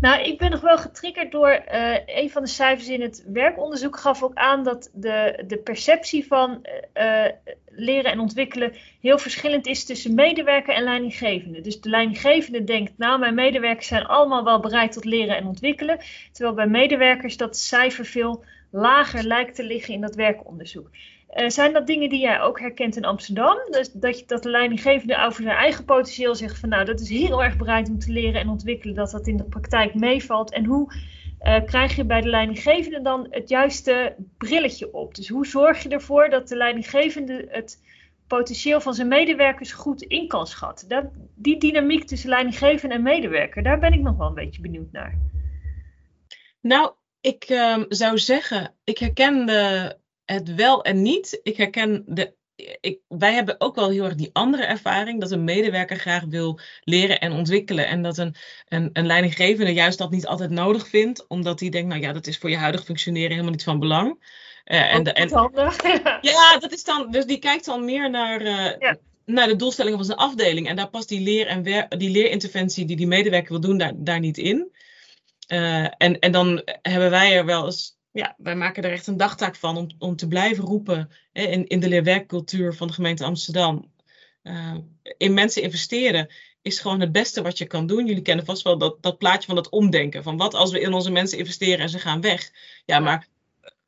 [0.01, 3.97] Nou, ik ben nog wel getriggerd door uh, een van de cijfers in het werkonderzoek
[3.97, 7.25] gaf ook aan dat de, de perceptie van uh,
[7.77, 11.61] leren en ontwikkelen heel verschillend is tussen medewerker en leidinggevende.
[11.61, 15.99] Dus de leidinggevende denkt, nou, mijn medewerkers zijn allemaal wel bereid tot leren en ontwikkelen,
[16.31, 20.89] terwijl bij medewerkers dat cijfer veel lager lijkt te liggen in dat werkonderzoek.
[21.35, 23.57] Uh, zijn dat dingen die jij ook herkent in Amsterdam?
[23.69, 27.09] Dus dat, je, dat de leidinggevende over zijn eigen potentieel zegt van nou, dat is
[27.09, 30.51] heel erg bereid om te leren en ontwikkelen, dat dat in de praktijk meevalt.
[30.51, 30.93] En hoe
[31.41, 35.15] uh, krijg je bij de leidinggevende dan het juiste brilletje op?
[35.15, 37.83] Dus hoe zorg je ervoor dat de leidinggevende het
[38.27, 40.87] potentieel van zijn medewerkers goed in kan schatten?
[40.87, 44.91] Dat, die dynamiek tussen leidinggevende en medewerker, daar ben ik nog wel een beetje benieuwd
[44.91, 45.17] naar.
[46.61, 49.95] Nou, ik um, zou zeggen, ik herken de
[50.27, 51.39] het wel en niet.
[51.43, 52.35] Ik herken de.
[52.81, 56.59] Ik, wij hebben ook wel heel erg die andere ervaring dat een medewerker graag wil
[56.83, 57.87] leren en ontwikkelen.
[57.87, 58.35] En dat een,
[58.67, 62.27] een, een leidinggevende juist dat niet altijd nodig vindt, omdat hij denkt, nou ja, dat
[62.27, 64.17] is voor je huidig functioneren helemaal niet van belang.
[64.65, 65.29] Uh, en, en,
[66.21, 68.97] ja, dat is dan, dus die kijkt dan meer naar, uh, ja.
[69.25, 70.67] naar de doelstellingen van zijn afdeling.
[70.67, 73.93] En daar past die, leer en wer, die leerinterventie die die medewerker wil doen, daar,
[73.95, 74.71] daar niet in.
[75.47, 79.17] Uh, en, en dan hebben wij er wel eens ja, wij maken er echt een
[79.17, 83.23] dagtaak van om, om te blijven roepen hè, in, in de leerwerkcultuur van de gemeente
[83.23, 83.91] Amsterdam.
[84.43, 84.75] Uh,
[85.17, 86.27] in mensen investeren
[86.61, 88.05] is gewoon het beste wat je kan doen.
[88.05, 90.23] Jullie kennen vast wel dat, dat plaatje van dat omdenken.
[90.23, 92.51] Van wat als we in onze mensen investeren en ze gaan weg.
[92.85, 93.27] Ja, maar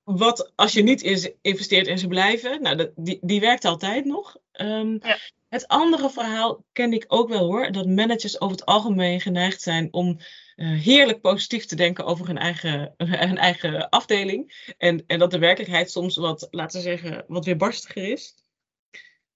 [0.04, 1.02] wat als je niet
[1.42, 4.38] investeert en ze blijven, nou, dat, die, die werkt altijd nog.
[4.52, 5.18] Ehm, ja.
[5.50, 9.88] Het andere verhaal ken ik ook wel hoor, dat managers over het algemeen geneigd zijn
[9.94, 10.20] om
[10.65, 12.93] heerlijk positief te denken over hun eigen,
[13.28, 14.74] hun eigen afdeling.
[14.78, 18.36] En, en dat de werkelijkheid soms wat, laten we zeggen, wat weerbarstiger is.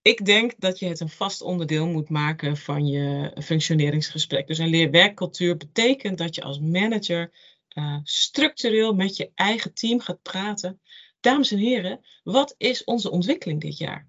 [0.02, 4.48] Ik denk dat je het een vast onderdeel moet maken van je functioneringsgesprek.
[4.48, 7.32] Dus een leerwerkcultuur betekent dat je als manager
[7.74, 10.82] uh, structureel met je eigen team gaat praten.
[11.20, 14.08] Dames en heren, wat is onze ontwikkeling dit jaar?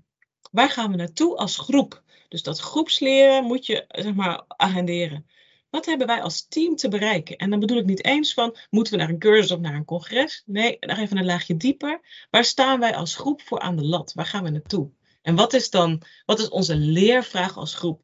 [0.51, 2.03] Waar gaan we naartoe als groep?
[2.29, 5.27] Dus dat groepsleren moet je zeg maar agenderen.
[5.75, 7.37] Wat hebben wij als team te bereiken?
[7.37, 9.85] En dan bedoel ik niet eens van, moeten we naar een cursus of naar een
[9.85, 10.43] congres?
[10.47, 12.27] Nee, nog even een laagje dieper.
[12.31, 14.13] Waar staan wij als groep voor aan de lat?
[14.13, 14.91] Waar gaan we naartoe?
[15.23, 18.03] En wat is dan, wat is onze leervraag als groep?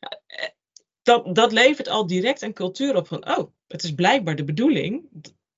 [0.00, 0.48] Nou, eh,
[1.02, 5.08] dat, dat levert al direct een cultuur op van, oh, het is blijkbaar de bedoeling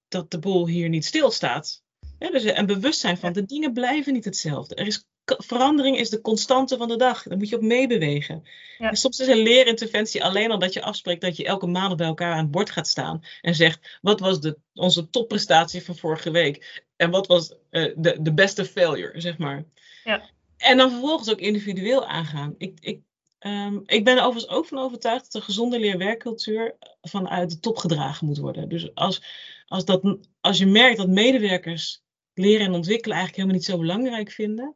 [0.08, 1.82] dat de boel hier niet stilstaat.
[2.18, 4.74] Ja, dus een bewustzijn van de dingen blijven niet hetzelfde.
[4.74, 5.06] Er is
[5.38, 7.22] verandering is de constante van de dag.
[7.22, 8.44] Daar moet je op meebewegen.
[8.78, 8.94] Ja.
[8.94, 12.32] soms is een leerinterventie alleen al dat je afspreekt dat je elke maand bij elkaar
[12.32, 16.82] aan het bord gaat staan en zegt: wat was de, onze topprestatie van vorige week
[16.96, 19.64] en wat was uh, de, de beste failure, zeg maar.
[20.04, 20.22] Ja.
[20.56, 22.54] En dan vervolgens ook individueel aangaan.
[22.58, 23.00] Ik, ik,
[23.40, 27.76] um, ik ben er overigens ook van overtuigd dat een gezonde leerwerkcultuur vanuit de top
[27.76, 28.68] gedragen moet worden.
[28.68, 29.22] Dus als,
[29.66, 32.02] als, dat, als je merkt dat medewerkers
[32.34, 34.74] leren en ontwikkelen eigenlijk helemaal niet zo belangrijk vinden,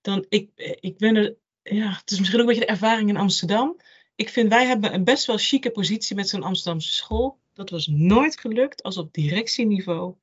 [0.00, 0.50] dan ik,
[0.80, 3.80] ik ben er, ja, het is misschien ook een beetje de ervaring in Amsterdam.
[4.14, 7.40] Ik vind wij hebben een best wel chique positie met zo'n Amsterdamse school.
[7.52, 10.14] Dat was nooit gelukt als op directieniveau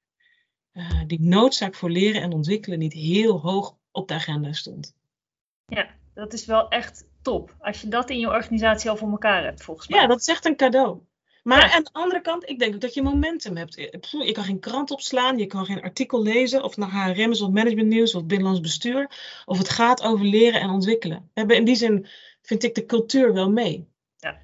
[0.73, 4.95] uh, die noodzaak voor leren en ontwikkelen niet heel hoog op de agenda stond.
[5.65, 7.55] Ja, dat is wel echt top.
[7.59, 9.99] Als je dat in je organisatie al voor elkaar hebt, volgens mij.
[9.99, 10.99] Ja, dat is echt een cadeau.
[11.49, 13.75] Maar aan de andere kant, ik denk ook dat je momentum hebt.
[14.09, 17.49] Je kan geen krant opslaan, je kan geen artikel lezen, of naar HRM is of
[17.49, 19.09] managementnieuws of binnenlands bestuur.
[19.45, 21.17] Of het gaat over leren en ontwikkelen.
[21.17, 22.07] We hebben in die zin,
[22.41, 23.87] vind ik, de cultuur wel mee.
[24.17, 24.39] Ja.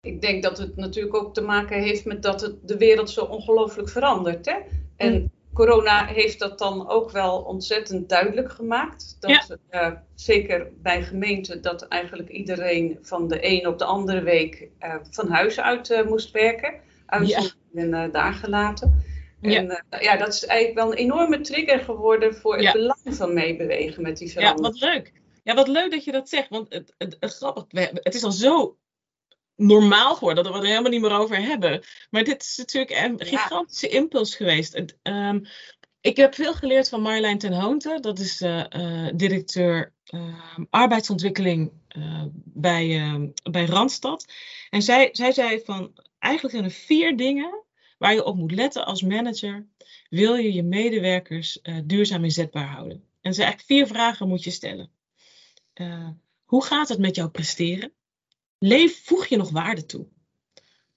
[0.00, 3.24] Ik denk dat het natuurlijk ook te maken heeft met dat het, de wereld zo
[3.24, 4.46] ongelooflijk verandert.
[4.46, 4.56] Hè?
[4.96, 9.16] En mm corona heeft dat dan ook wel ontzettend duidelijk gemaakt.
[9.20, 9.90] Dat, ja.
[9.90, 14.94] uh, zeker bij gemeenten, dat eigenlijk iedereen van de een op de andere week uh,
[15.10, 16.74] van huis uit uh, moest werken.
[17.06, 18.08] Uitzonderingen ja.
[18.08, 19.04] daar gelaten.
[19.40, 20.00] En ja.
[20.00, 24.16] ja, dat is eigenlijk wel een enorme trigger geworden voor het belang van meebewegen met
[24.16, 24.78] die verandering.
[24.78, 25.12] Ja, wat leuk.
[25.44, 26.48] Ja, wat leuk dat je dat zegt.
[26.48, 28.76] Want het, het, het, grappig, het is al zo
[29.62, 31.82] normaal geworden, dat we er helemaal niet meer over hebben.
[32.10, 34.82] Maar dit is natuurlijk een gigantische impuls geweest.
[35.02, 35.46] Um,
[36.02, 37.98] ik heb veel geleerd van Marjolein ten Hoonte.
[38.00, 40.34] Dat is uh, uh, directeur uh,
[40.70, 44.32] arbeidsontwikkeling eh, bij, ehm, bij Randstad.
[44.70, 47.64] En zij, zij zei van, eigenlijk zijn er vier dingen
[47.98, 49.66] waar je op moet letten als manager.
[50.08, 53.04] Wil je je medewerkers eh, duurzaam inzetbaar houden?
[53.20, 54.90] En ze eigenlijk vier vragen moet je stellen.
[56.44, 57.92] hoe gaat het met jouw presteren?
[58.64, 60.06] Leef, voeg je nog waarde toe?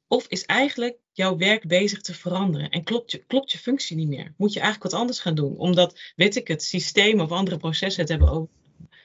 [0.08, 4.08] Of is eigenlijk jouw werk bezig te veranderen en klopt je, klopt je functie niet
[4.08, 4.34] meer?
[4.38, 8.02] Moet je eigenlijk wat anders gaan doen, omdat, weet ik het, systeem of andere processen
[8.02, 8.50] het hebben over.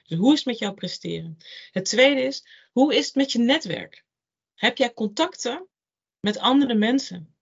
[0.06, 1.36] Dus hoe is het met jouw presteren?
[1.70, 4.04] Het tweede is, hoe is het met je netwerk?
[4.54, 5.66] Heb jij contacten
[6.20, 7.34] met andere mensen?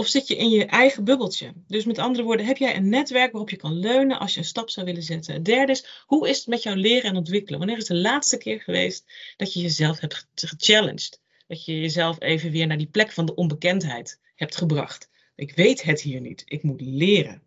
[0.00, 1.52] Of zit je in je eigen bubbeltje?
[1.66, 4.46] Dus met andere woorden, heb jij een netwerk waarop je kan leunen als je een
[4.46, 5.34] stap zou willen zetten?
[5.34, 7.58] Het derde is, hoe is het met jouw leren en ontwikkelen?
[7.58, 9.04] Wanneer is de laatste keer geweest
[9.36, 11.20] dat je jezelf hebt gechallenged?
[11.46, 15.08] Dat je jezelf even weer naar die plek van de onbekendheid hebt gebracht.
[15.34, 16.42] Ik weet het hier niet.
[16.44, 17.42] Ik moet leren.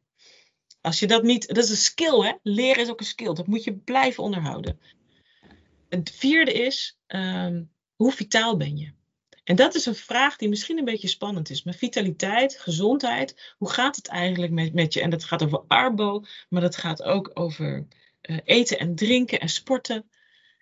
[0.82, 2.34] Als je dat niet, dat is een skill hè.
[2.44, 3.34] Leren is ook een skill.
[3.34, 4.80] Dat moet je blijven onderhouden.
[5.90, 8.92] Het vierde is, um, hoe vitaal ben je?
[9.44, 11.64] En dat is een vraag die misschien een beetje spannend is.
[11.64, 15.02] Maar vitaliteit, gezondheid, hoe gaat het eigenlijk met, met je?
[15.02, 17.88] En dat gaat over arbo, maar dat gaat ook over
[18.22, 20.10] uh, eten en drinken en sporten.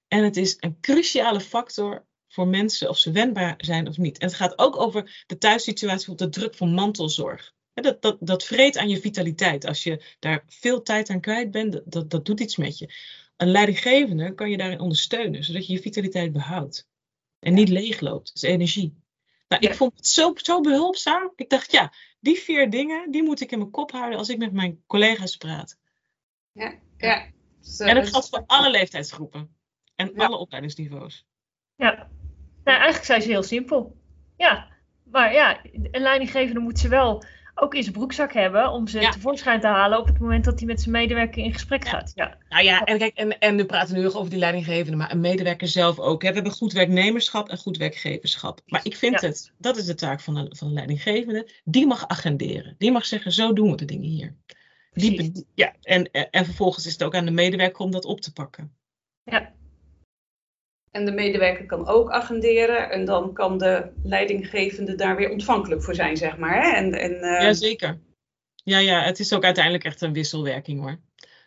[0.07, 4.17] En het is een cruciale factor voor mensen of ze wendbaar zijn of niet.
[4.17, 7.53] En het gaat ook over de thuissituatie, de druk van mantelzorg.
[7.73, 9.65] Dat, dat, dat vreet aan je vitaliteit.
[9.65, 12.93] Als je daar veel tijd aan kwijt bent, dat, dat doet iets met je.
[13.37, 16.89] Een leidinggevende kan je daarin ondersteunen, zodat je je vitaliteit behoudt.
[17.41, 18.27] En niet leegloopt.
[18.27, 18.99] Dat is energie.
[19.47, 21.31] Nou, ik vond het zo, zo behulpzaam.
[21.35, 24.37] Ik dacht, ja, die vier dingen, die moet ik in mijn kop houden als ik
[24.37, 25.77] met mijn collega's praat.
[26.51, 27.25] Ja, ja.
[27.77, 29.55] en dat geldt voor alle leeftijdsgroepen.
[29.95, 31.25] En alle opleidingsniveaus.
[31.75, 32.09] Ja.
[32.63, 33.97] Nou, eigenlijk zijn ze heel simpel.
[34.37, 34.67] Ja.
[35.03, 37.23] Maar ja, een leidinggevende moet ze wel
[37.61, 39.09] ook in zijn broekzak hebben om ze Ja.
[39.11, 41.89] tevoorschijn te halen op het moment dat hij met zijn medewerker in gesprek Ja.
[41.89, 42.11] gaat.
[42.15, 42.37] Ja.
[42.49, 45.19] Nou ja, en kijk, en, en we praten nu nog over die leidinggevende, maar een
[45.19, 46.21] medewerker zelf ook.
[46.21, 46.27] hè.
[46.29, 48.61] We hebben goed werknemerschap en goed werkgeverschap.
[48.65, 49.27] Maar ik vind Ja.
[49.27, 52.75] het, dat is de taak van een, van een leidinggevende, die mag agenderen.
[52.77, 54.35] Die mag zeggen, zo doen we de dingen hier.
[54.91, 58.21] Die, ja, en, en, en vervolgens is het ook aan de medewerker om dat op
[58.21, 58.75] te pakken.
[60.91, 65.95] En de medewerker kan ook agenderen en dan kan de leidinggevende daar weer ontvankelijk voor
[65.95, 66.63] zijn, zeg maar.
[66.63, 66.75] Hè?
[66.75, 67.99] En, en, eh, Jazeker.
[68.55, 70.99] Ja, ja, het is ook uiteindelijk echt een wisselwerking hoor.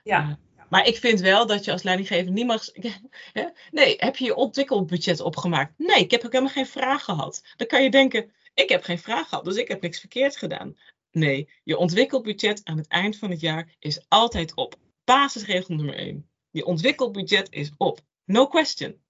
[0.02, 0.38] ja.
[0.68, 2.64] Maar ik vind wel dat je als leidinggevende niet mag.
[3.70, 5.72] Nee, heb je je ontwikkelbudget opgemaakt?
[5.76, 7.42] Nee, ik heb ook helemaal geen vraag gehad.
[7.56, 10.76] Dan kan je denken: ik heb geen vraag gehad, dus ik heb niks verkeerd gedaan.
[11.10, 14.74] Nee, je ontwikkelbudget aan het eind van het jaar is altijd op.
[15.04, 16.28] Basisregel nummer 1.
[16.50, 18.00] Je ontwikkelbudget is op.
[18.24, 19.03] No question.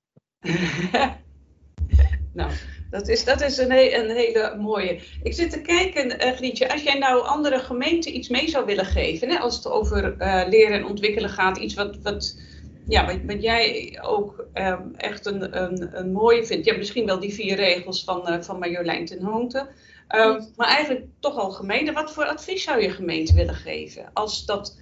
[2.35, 2.51] nou,
[2.91, 5.01] dat is, dat is een, he- een hele mooie.
[5.23, 8.87] Ik zit te kijken, eh Grietje, als jij nou andere gemeenten iets mee zou willen
[8.87, 12.41] geven, hè, als het over eh, leren en ontwikkelen gaat, iets wat, wat,
[12.89, 16.67] ja, wat, wat jij ook ehm, echt een, een, een mooie vindt.
[16.67, 19.69] Ja, misschien wel die vier regels van, eh, van Marjolein ten Hoonte.
[20.09, 21.93] Ehm, maar eigenlijk toch al gemeente.
[21.93, 24.11] Wat voor advies zou je gemeente willen geven?
[24.13, 24.79] Als dat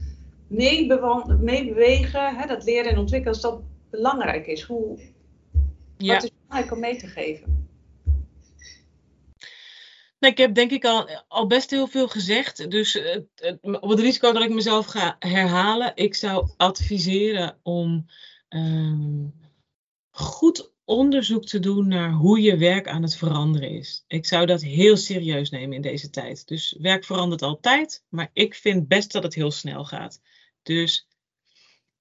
[0.48, 3.60] meebewegen, hè, dat leren en ontwikkelen, als dat
[3.90, 4.62] belangrijk is.
[4.62, 4.98] Hoe,
[6.02, 6.14] Ja.
[6.14, 7.68] Wat is belangrijk om mee te geven?
[10.18, 12.70] Nee, ik heb denk ik al, al best heel veel gezegd.
[12.70, 18.06] Dus het- op het risico dat ik mezelf ga herhalen, ik zou adviseren om
[18.48, 19.26] ehm,
[20.10, 24.04] goed onderzoek te doen naar hoe je werk aan het veranderen is.
[24.06, 26.46] Ik zou dat heel serieus nemen in deze tijd.
[26.48, 30.20] Dus werk verandert altijd, maar ik vind best dat het heel snel gaat.
[30.62, 31.08] Dus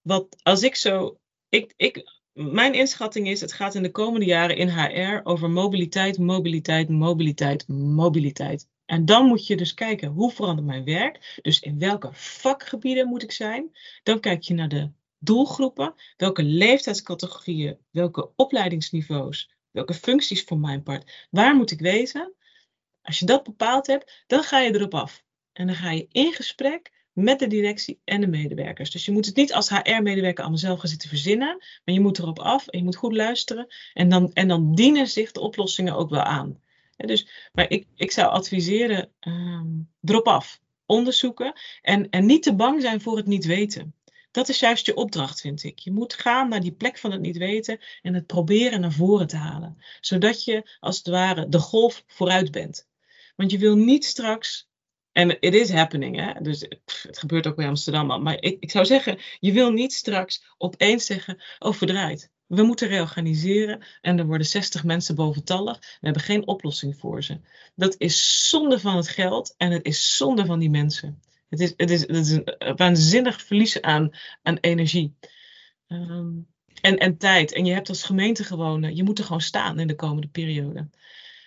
[0.02, 1.20] wat als ik zo.
[1.50, 6.18] Ik, ik, mijn inschatting is, het gaat in de komende jaren in HR over mobiliteit,
[6.18, 8.68] mobiliteit, mobiliteit, mobiliteit.
[8.86, 11.40] En dan moet je dus kijken, hoe verandert mijn werk?
[11.42, 13.76] Dus in welke vakgebieden moet ik zijn?
[14.04, 21.28] Dan kijk je naar de doelgroepen, welke leeftijdscategorieën, welke opleidingsniveaus, welke functies voor mijn part,
[21.30, 22.34] waar moet ik wezen?
[23.02, 25.24] Als je dat bepaald hebt, dan ga je erop af.
[25.54, 28.92] En dan ga je in gesprek met de directie en de medewerkers.
[28.92, 32.20] Dus je moet het niet als HR-medewerker allemaal zelf gaan zitten verzinnen, maar je moet
[32.20, 33.68] erop af en je moet goed luisteren.
[33.94, 36.60] En dan, en dan dienen zich de oplossingen ook wel aan.
[36.98, 39.68] Dus, maar ik, ik zou adviseren, ehm
[40.02, 40.60] erop af.
[40.86, 43.96] Onderzoeken en, en niet te bang zijn voor het niet weten.
[44.32, 45.80] Dat is juist je opdracht, vind ik.
[45.80, 49.28] Je moet gaan naar die plek van het niet weten en het proberen naar voren
[49.28, 49.78] te halen.
[50.02, 52.88] Zodat je, als het ware, de golf vooruit bent.
[53.36, 54.70] Want je wil niet straks
[55.12, 56.42] en it is happening, hè?
[56.42, 56.62] dus
[57.08, 58.24] het gebeurt ook bij Amsterdam.
[58.24, 62.32] Maar ik, ik zou zeggen, je wil niet straks opeens zeggen, oh verdraaid.
[62.48, 65.80] We moeten reorganiseren en er worden 60 mensen boventallig.
[65.80, 67.40] We hebben geen oplossing voor ze.
[67.76, 71.22] Dat is zonde van het geld en het is zonde van die mensen.
[71.50, 74.10] Het is, het is, het is een waanzinnig verlies aan,
[74.42, 75.16] aan energie.
[75.88, 76.30] Ehm,
[76.82, 77.54] en, en tijd.
[77.54, 80.90] En je hebt als gemeente gewoon, je moet er gewoon staan in de komende periode.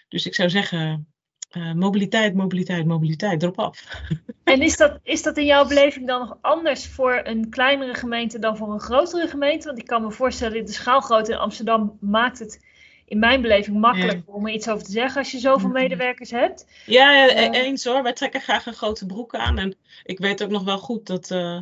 [0.09, 1.14] Dus ik zou zeggen,
[1.55, 3.83] eh, mobiliteit, mobiliteit, mobiliteit, erop af.
[4.45, 8.39] En is dat, is dat in jouw beleving dan nog anders voor een kleinere gemeente
[8.39, 9.67] dan voor een grotere gemeente?
[9.67, 12.65] Want ik kan me voorstellen, de schaalgrootte in Amsterdam maakt het
[13.07, 15.79] in mijn beleving makkelijker om er iets over te zeggen als je zoveel Mhm.
[15.79, 16.67] medewerkers hebt.
[16.87, 17.63] Ja, ja, Eh.
[17.63, 18.03] eens hoor.
[18.03, 19.59] Wij trekken graag een grote broek aan.
[19.59, 21.31] En ik weet ook nog wel goed dat.
[21.31, 21.59] eh,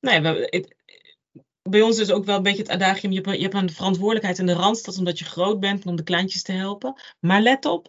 [0.00, 0.74] nee, we,
[1.62, 4.38] bij ons is ook wel een beetje het adagium: je hebt, je hebt een verantwoordelijkheid
[4.38, 7.00] in de randstad omdat je groot bent om de kleintjes te helpen.
[7.20, 7.88] Maar let op,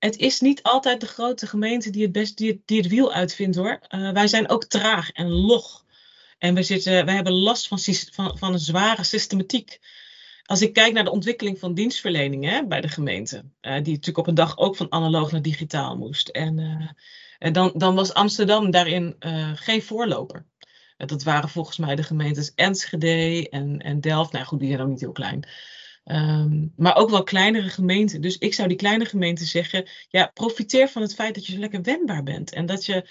[0.00, 3.80] het is niet altijd de grote gemeente die het, best, die wiel uitvindt hoor.
[3.88, 5.84] Eh, wij zijn ook traag en log.
[6.38, 7.78] En we, zitten, wij hebben last van,
[8.10, 9.80] van, van een zware systematiek.
[10.44, 14.18] Als ik kijk naar de ontwikkeling van dienstverlening hè, bij de gemeente, eh, die natuurlijk
[14.18, 16.28] op een dag ook van analoog naar digitaal moest.
[16.28, 16.88] En, eh,
[17.38, 19.16] en dan, dan was Amsterdam daarin
[19.54, 20.46] geen voorloper.
[20.96, 24.32] Dat waren volgens mij de gemeentes Enschede en, en Delft.
[24.32, 25.46] Nou goed, die zijn ook niet heel klein.
[26.04, 28.20] Ehm, maar ook wel kleinere gemeenten.
[28.20, 31.58] Dus ik zou die kleine gemeenten zeggen: ja, profiteer van het feit dat je zo
[31.58, 32.52] lekker wendbaar bent.
[32.52, 33.08] En dat je,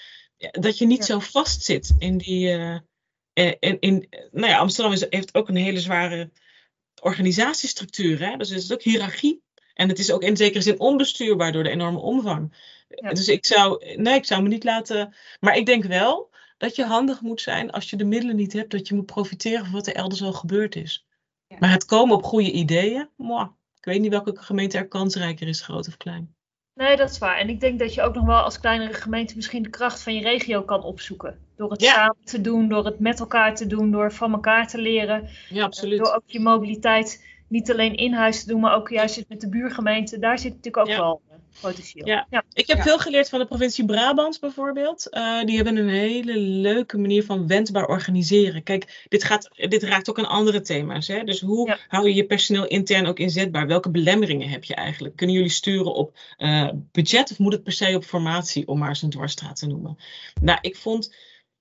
[0.52, 1.04] dat je niet Ja.
[1.06, 2.50] zo vastzit in die.
[2.52, 2.78] eh,
[3.60, 6.32] in, in, nou ja, Amsterdam is, heeft ook een hele zware
[7.02, 8.20] organisatiestructuur.
[8.20, 8.38] Hè?
[8.38, 9.44] Dus het is ook hiërarchie.
[9.74, 12.56] En het is ook in zekere zin onbestuurbaar door de enorme omvang.
[12.88, 13.10] Ja.
[13.14, 15.16] Dus ik zou, nee, ik zou me niet laten.
[15.40, 18.72] Maar ik denk wel dat je handig moet zijn als je de middelen niet hebt,
[18.72, 21.06] dat je moet profiteren van wat er elders al gebeurd is.
[21.60, 23.10] Maar het komen op goede ideeën,
[23.78, 26.34] ik weet niet welke gemeente er kansrijker is, groot of klein.
[26.74, 27.38] Nee, dat is waar.
[27.38, 30.14] En ik denk dat je ook nog wel als kleinere gemeente misschien de kracht van
[30.16, 31.40] je regio kan opzoeken.
[31.56, 31.94] Door het Ja.
[31.94, 35.30] samen te doen, door het met elkaar te doen, door van elkaar te leren.
[35.50, 35.98] Ja, absoluut.
[35.98, 39.50] Door ook je mobiliteit niet alleen in huis te doen, maar ook juist met de
[39.50, 40.20] buurgemeente.
[40.20, 40.98] Daar zit natuurlijk ook Ja.
[40.98, 41.22] wel.
[41.60, 42.08] Potentieel.
[42.08, 42.28] Ja.
[42.30, 42.44] ja.
[42.54, 42.84] Ik heb Ja.
[42.84, 45.10] veel geleerd van de provincie Brabant bijvoorbeeld.
[45.10, 48.64] Eh, die hebben een hele leuke manier van wendbaar organiseren.
[48.64, 51.08] Kijk, dit, gaat, dit raakt ook aan andere thema's.
[51.08, 51.24] Hè?
[51.24, 51.78] Dus hoe Ja.
[51.88, 53.68] hou je je personeel intern ook inzetbaar?
[53.68, 55.16] Welke belemmeringen heb je eigenlijk?
[55.16, 58.90] Kunnen jullie sturen op eh, budget of moet het per se op formatie, om maar
[58.90, 59.98] eens een dwarsstraat te noemen?
[60.42, 61.16] Nou, ik vond.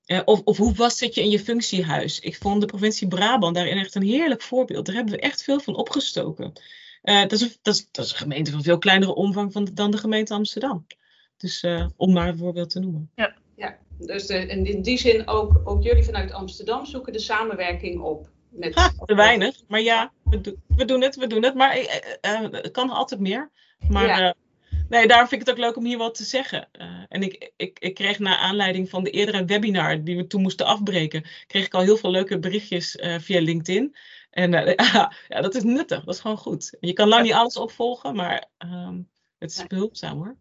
[0.04, 2.20] eh, of, of hoe was zit je in je functiehuis?
[2.20, 4.86] Ik vond de provincie Brabant daarin echt een heerlijk voorbeeld.
[4.86, 6.52] Daar hebben we echt veel van opgestoken.
[7.08, 9.68] Eh, dat, is een, dat, is, dat is een gemeente van veel kleinere omvang van,
[9.74, 10.86] dan de gemeente Amsterdam.
[11.36, 13.10] Dus eh, om maar een voorbeeld te noemen.
[14.00, 18.28] Dus de, en in die zin ook, ook jullie vanuit Amsterdam zoeken de samenwerking op.
[18.48, 19.56] Met, Ha, te weinig.
[19.68, 21.54] Maar ja, we, do- we doen het, we doen het.
[21.54, 23.50] Maar eh, eh, eh, het kan altijd meer.
[23.88, 24.28] Maar Ja.
[24.28, 24.32] eh,
[24.88, 26.68] nee, daarom vind ik het ook leuk om hier wat te zeggen.
[26.72, 30.42] Eh, en ik, ik, ik kreeg na aanleiding van de eerdere webinar die we toen
[30.42, 33.96] moesten afbreken, kreeg ik al heel veel leuke berichtjes eh, via LinkedIn.
[34.30, 34.76] En eh,
[35.28, 36.04] ja, dat is nuttig.
[36.04, 36.76] Dat is gewoon goed.
[36.80, 39.02] Je kan lang niet alles opvolgen, maar ehm,
[39.38, 40.36] het is behulpzaam hoor.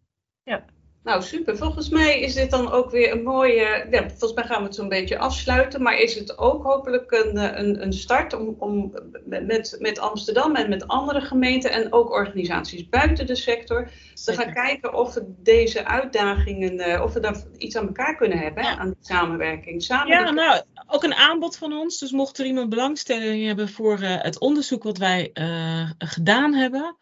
[1.08, 1.58] Nou, super.
[1.58, 3.88] Volgens mij is dit dan ook weer een mooie.
[3.91, 5.82] Ja, volgens mij gaan we het zo'n beetje afsluiten.
[5.82, 8.93] Maar is het ook hopelijk een, eh, een, een start om, om
[9.26, 13.89] met, met Amsterdam en met andere gemeenten en ook organisaties buiten de sector
[14.26, 18.38] te gaan kijken of we deze uitdagingen, eh, of we daar iets aan elkaar kunnen
[18.38, 18.78] hebben, Ja.
[18.78, 19.84] aan die samenwerking.
[19.84, 21.99] Samen Ja, nou, ook een aanbod van ons.
[21.99, 25.30] Dus mocht er iemand belangstelling hebben voor eh, het onderzoek wat wij
[25.97, 26.97] gedaan hebben,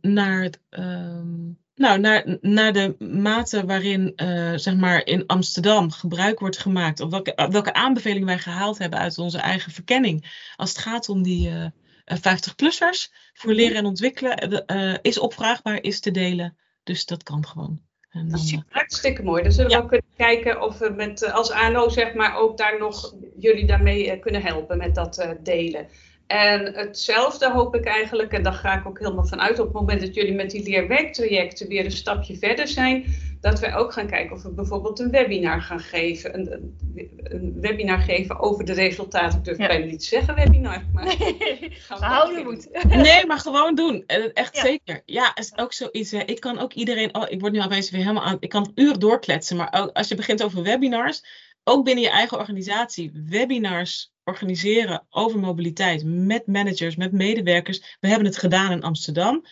[0.00, 6.38] naar, het, ehm, nou, naar, naar de mate waarin eh, zeg maar in Amsterdam gebruik
[6.40, 10.78] wordt gemaakt, of welke, welke aanbevelingen wij gehaald hebben uit onze eigen verkenning, als het
[10.78, 11.64] gaat om die eh,
[12.04, 16.56] eh, 50-plussers voor leren en ontwikkelen, eh, eh, is opvraagbaar, is te delen.
[16.82, 17.80] Dus dat kan gewoon.
[18.10, 19.42] En Dat is eh, hartstikke mooi.
[19.42, 19.82] Dan zullen we Ja.
[19.82, 23.66] ook kunnen kijken of we met, eh, als ANO zeg maar ook daar nog jullie
[23.66, 25.86] daarmee eh, kunnen helpen met dat eh, delen.
[26.26, 29.74] En hetzelfde hoop ik eigenlijk, en daar ga ik ook helemaal van uit op het
[29.74, 33.04] moment dat jullie met die leerwerktrajecten weer een stapje verder zijn,
[33.40, 36.34] dat we ook gaan kijken of we bijvoorbeeld een webinar gaan geven.
[36.34, 39.38] Een, een, een webinar geven over de resultaten.
[39.38, 39.66] Ik durf Ja.
[39.66, 42.68] bijna niet te zeggen webinar, maar gaan We we houden moed.
[42.88, 44.04] Nee, maar gewoon doen.
[44.34, 44.62] Echt Ja.
[44.62, 45.02] zeker.
[45.04, 46.10] Ja, is ook zoiets.
[46.10, 46.18] Hè.
[46.22, 47.14] Ik kan ook iedereen.
[47.14, 48.36] Oh, ik word nu opeens weer helemaal aan.
[48.40, 49.56] Ik kan uren doorkletsen.
[49.56, 51.22] Maar ook als je begint over webinars.
[51.64, 53.10] Ook binnen je eigen organisatie.
[53.26, 56.04] Webinars organiseren over mobiliteit.
[56.04, 57.96] Met managers, met medewerkers.
[58.00, 59.44] We hebben het gedaan in Amsterdam.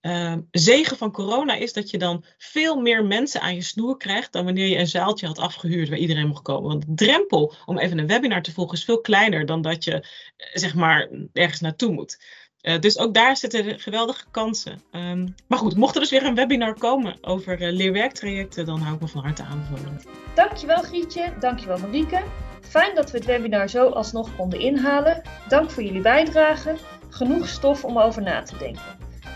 [0.00, 4.32] Ehm, zegen van corona is dat je dan veel meer mensen aan je snoer krijgt
[4.32, 6.70] dan wanneer je een zaaltje had afgehuurd waar iedereen mocht komen.
[6.70, 9.92] Want de drempel om even een webinar te volgen is veel kleiner dan dat je
[9.92, 12.18] eh, zeg maar ergens naartoe moet.
[12.62, 14.80] Eh, dus ook daar zitten geweldige kansen.
[14.90, 18.94] Ehm, maar goed, mocht er dus weer een webinar komen over eh, leerwerktrajecten, dan hou
[18.94, 20.00] ik me van harte aanbevolen.
[20.34, 22.22] Dankjewel Grietje, dankjewel Marieke.
[22.60, 25.22] Fijn dat we het webinar zo alsnog konden inhalen.
[25.48, 26.76] Dank voor jullie bijdrage.
[27.08, 28.82] Genoeg stof om over na te denken.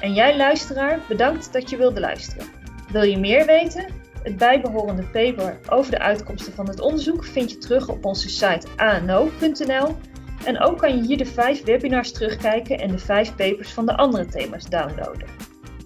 [0.00, 2.46] En jij luisteraar, bedankt dat je wilde luisteren.
[2.92, 3.86] Wil je meer weten?
[4.22, 8.66] Het bijbehorende paper over de uitkomsten van het onderzoek vind je terug op onze site
[8.76, 9.96] ano.nl.
[10.44, 13.96] En ook kan je hier de vijf webinars terugkijken en de vijf papers van de
[13.96, 15.28] andere thema's downloaden.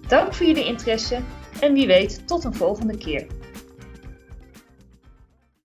[0.07, 1.19] Dank voor jullie interesse
[1.59, 3.27] en wie weet tot een volgende keer.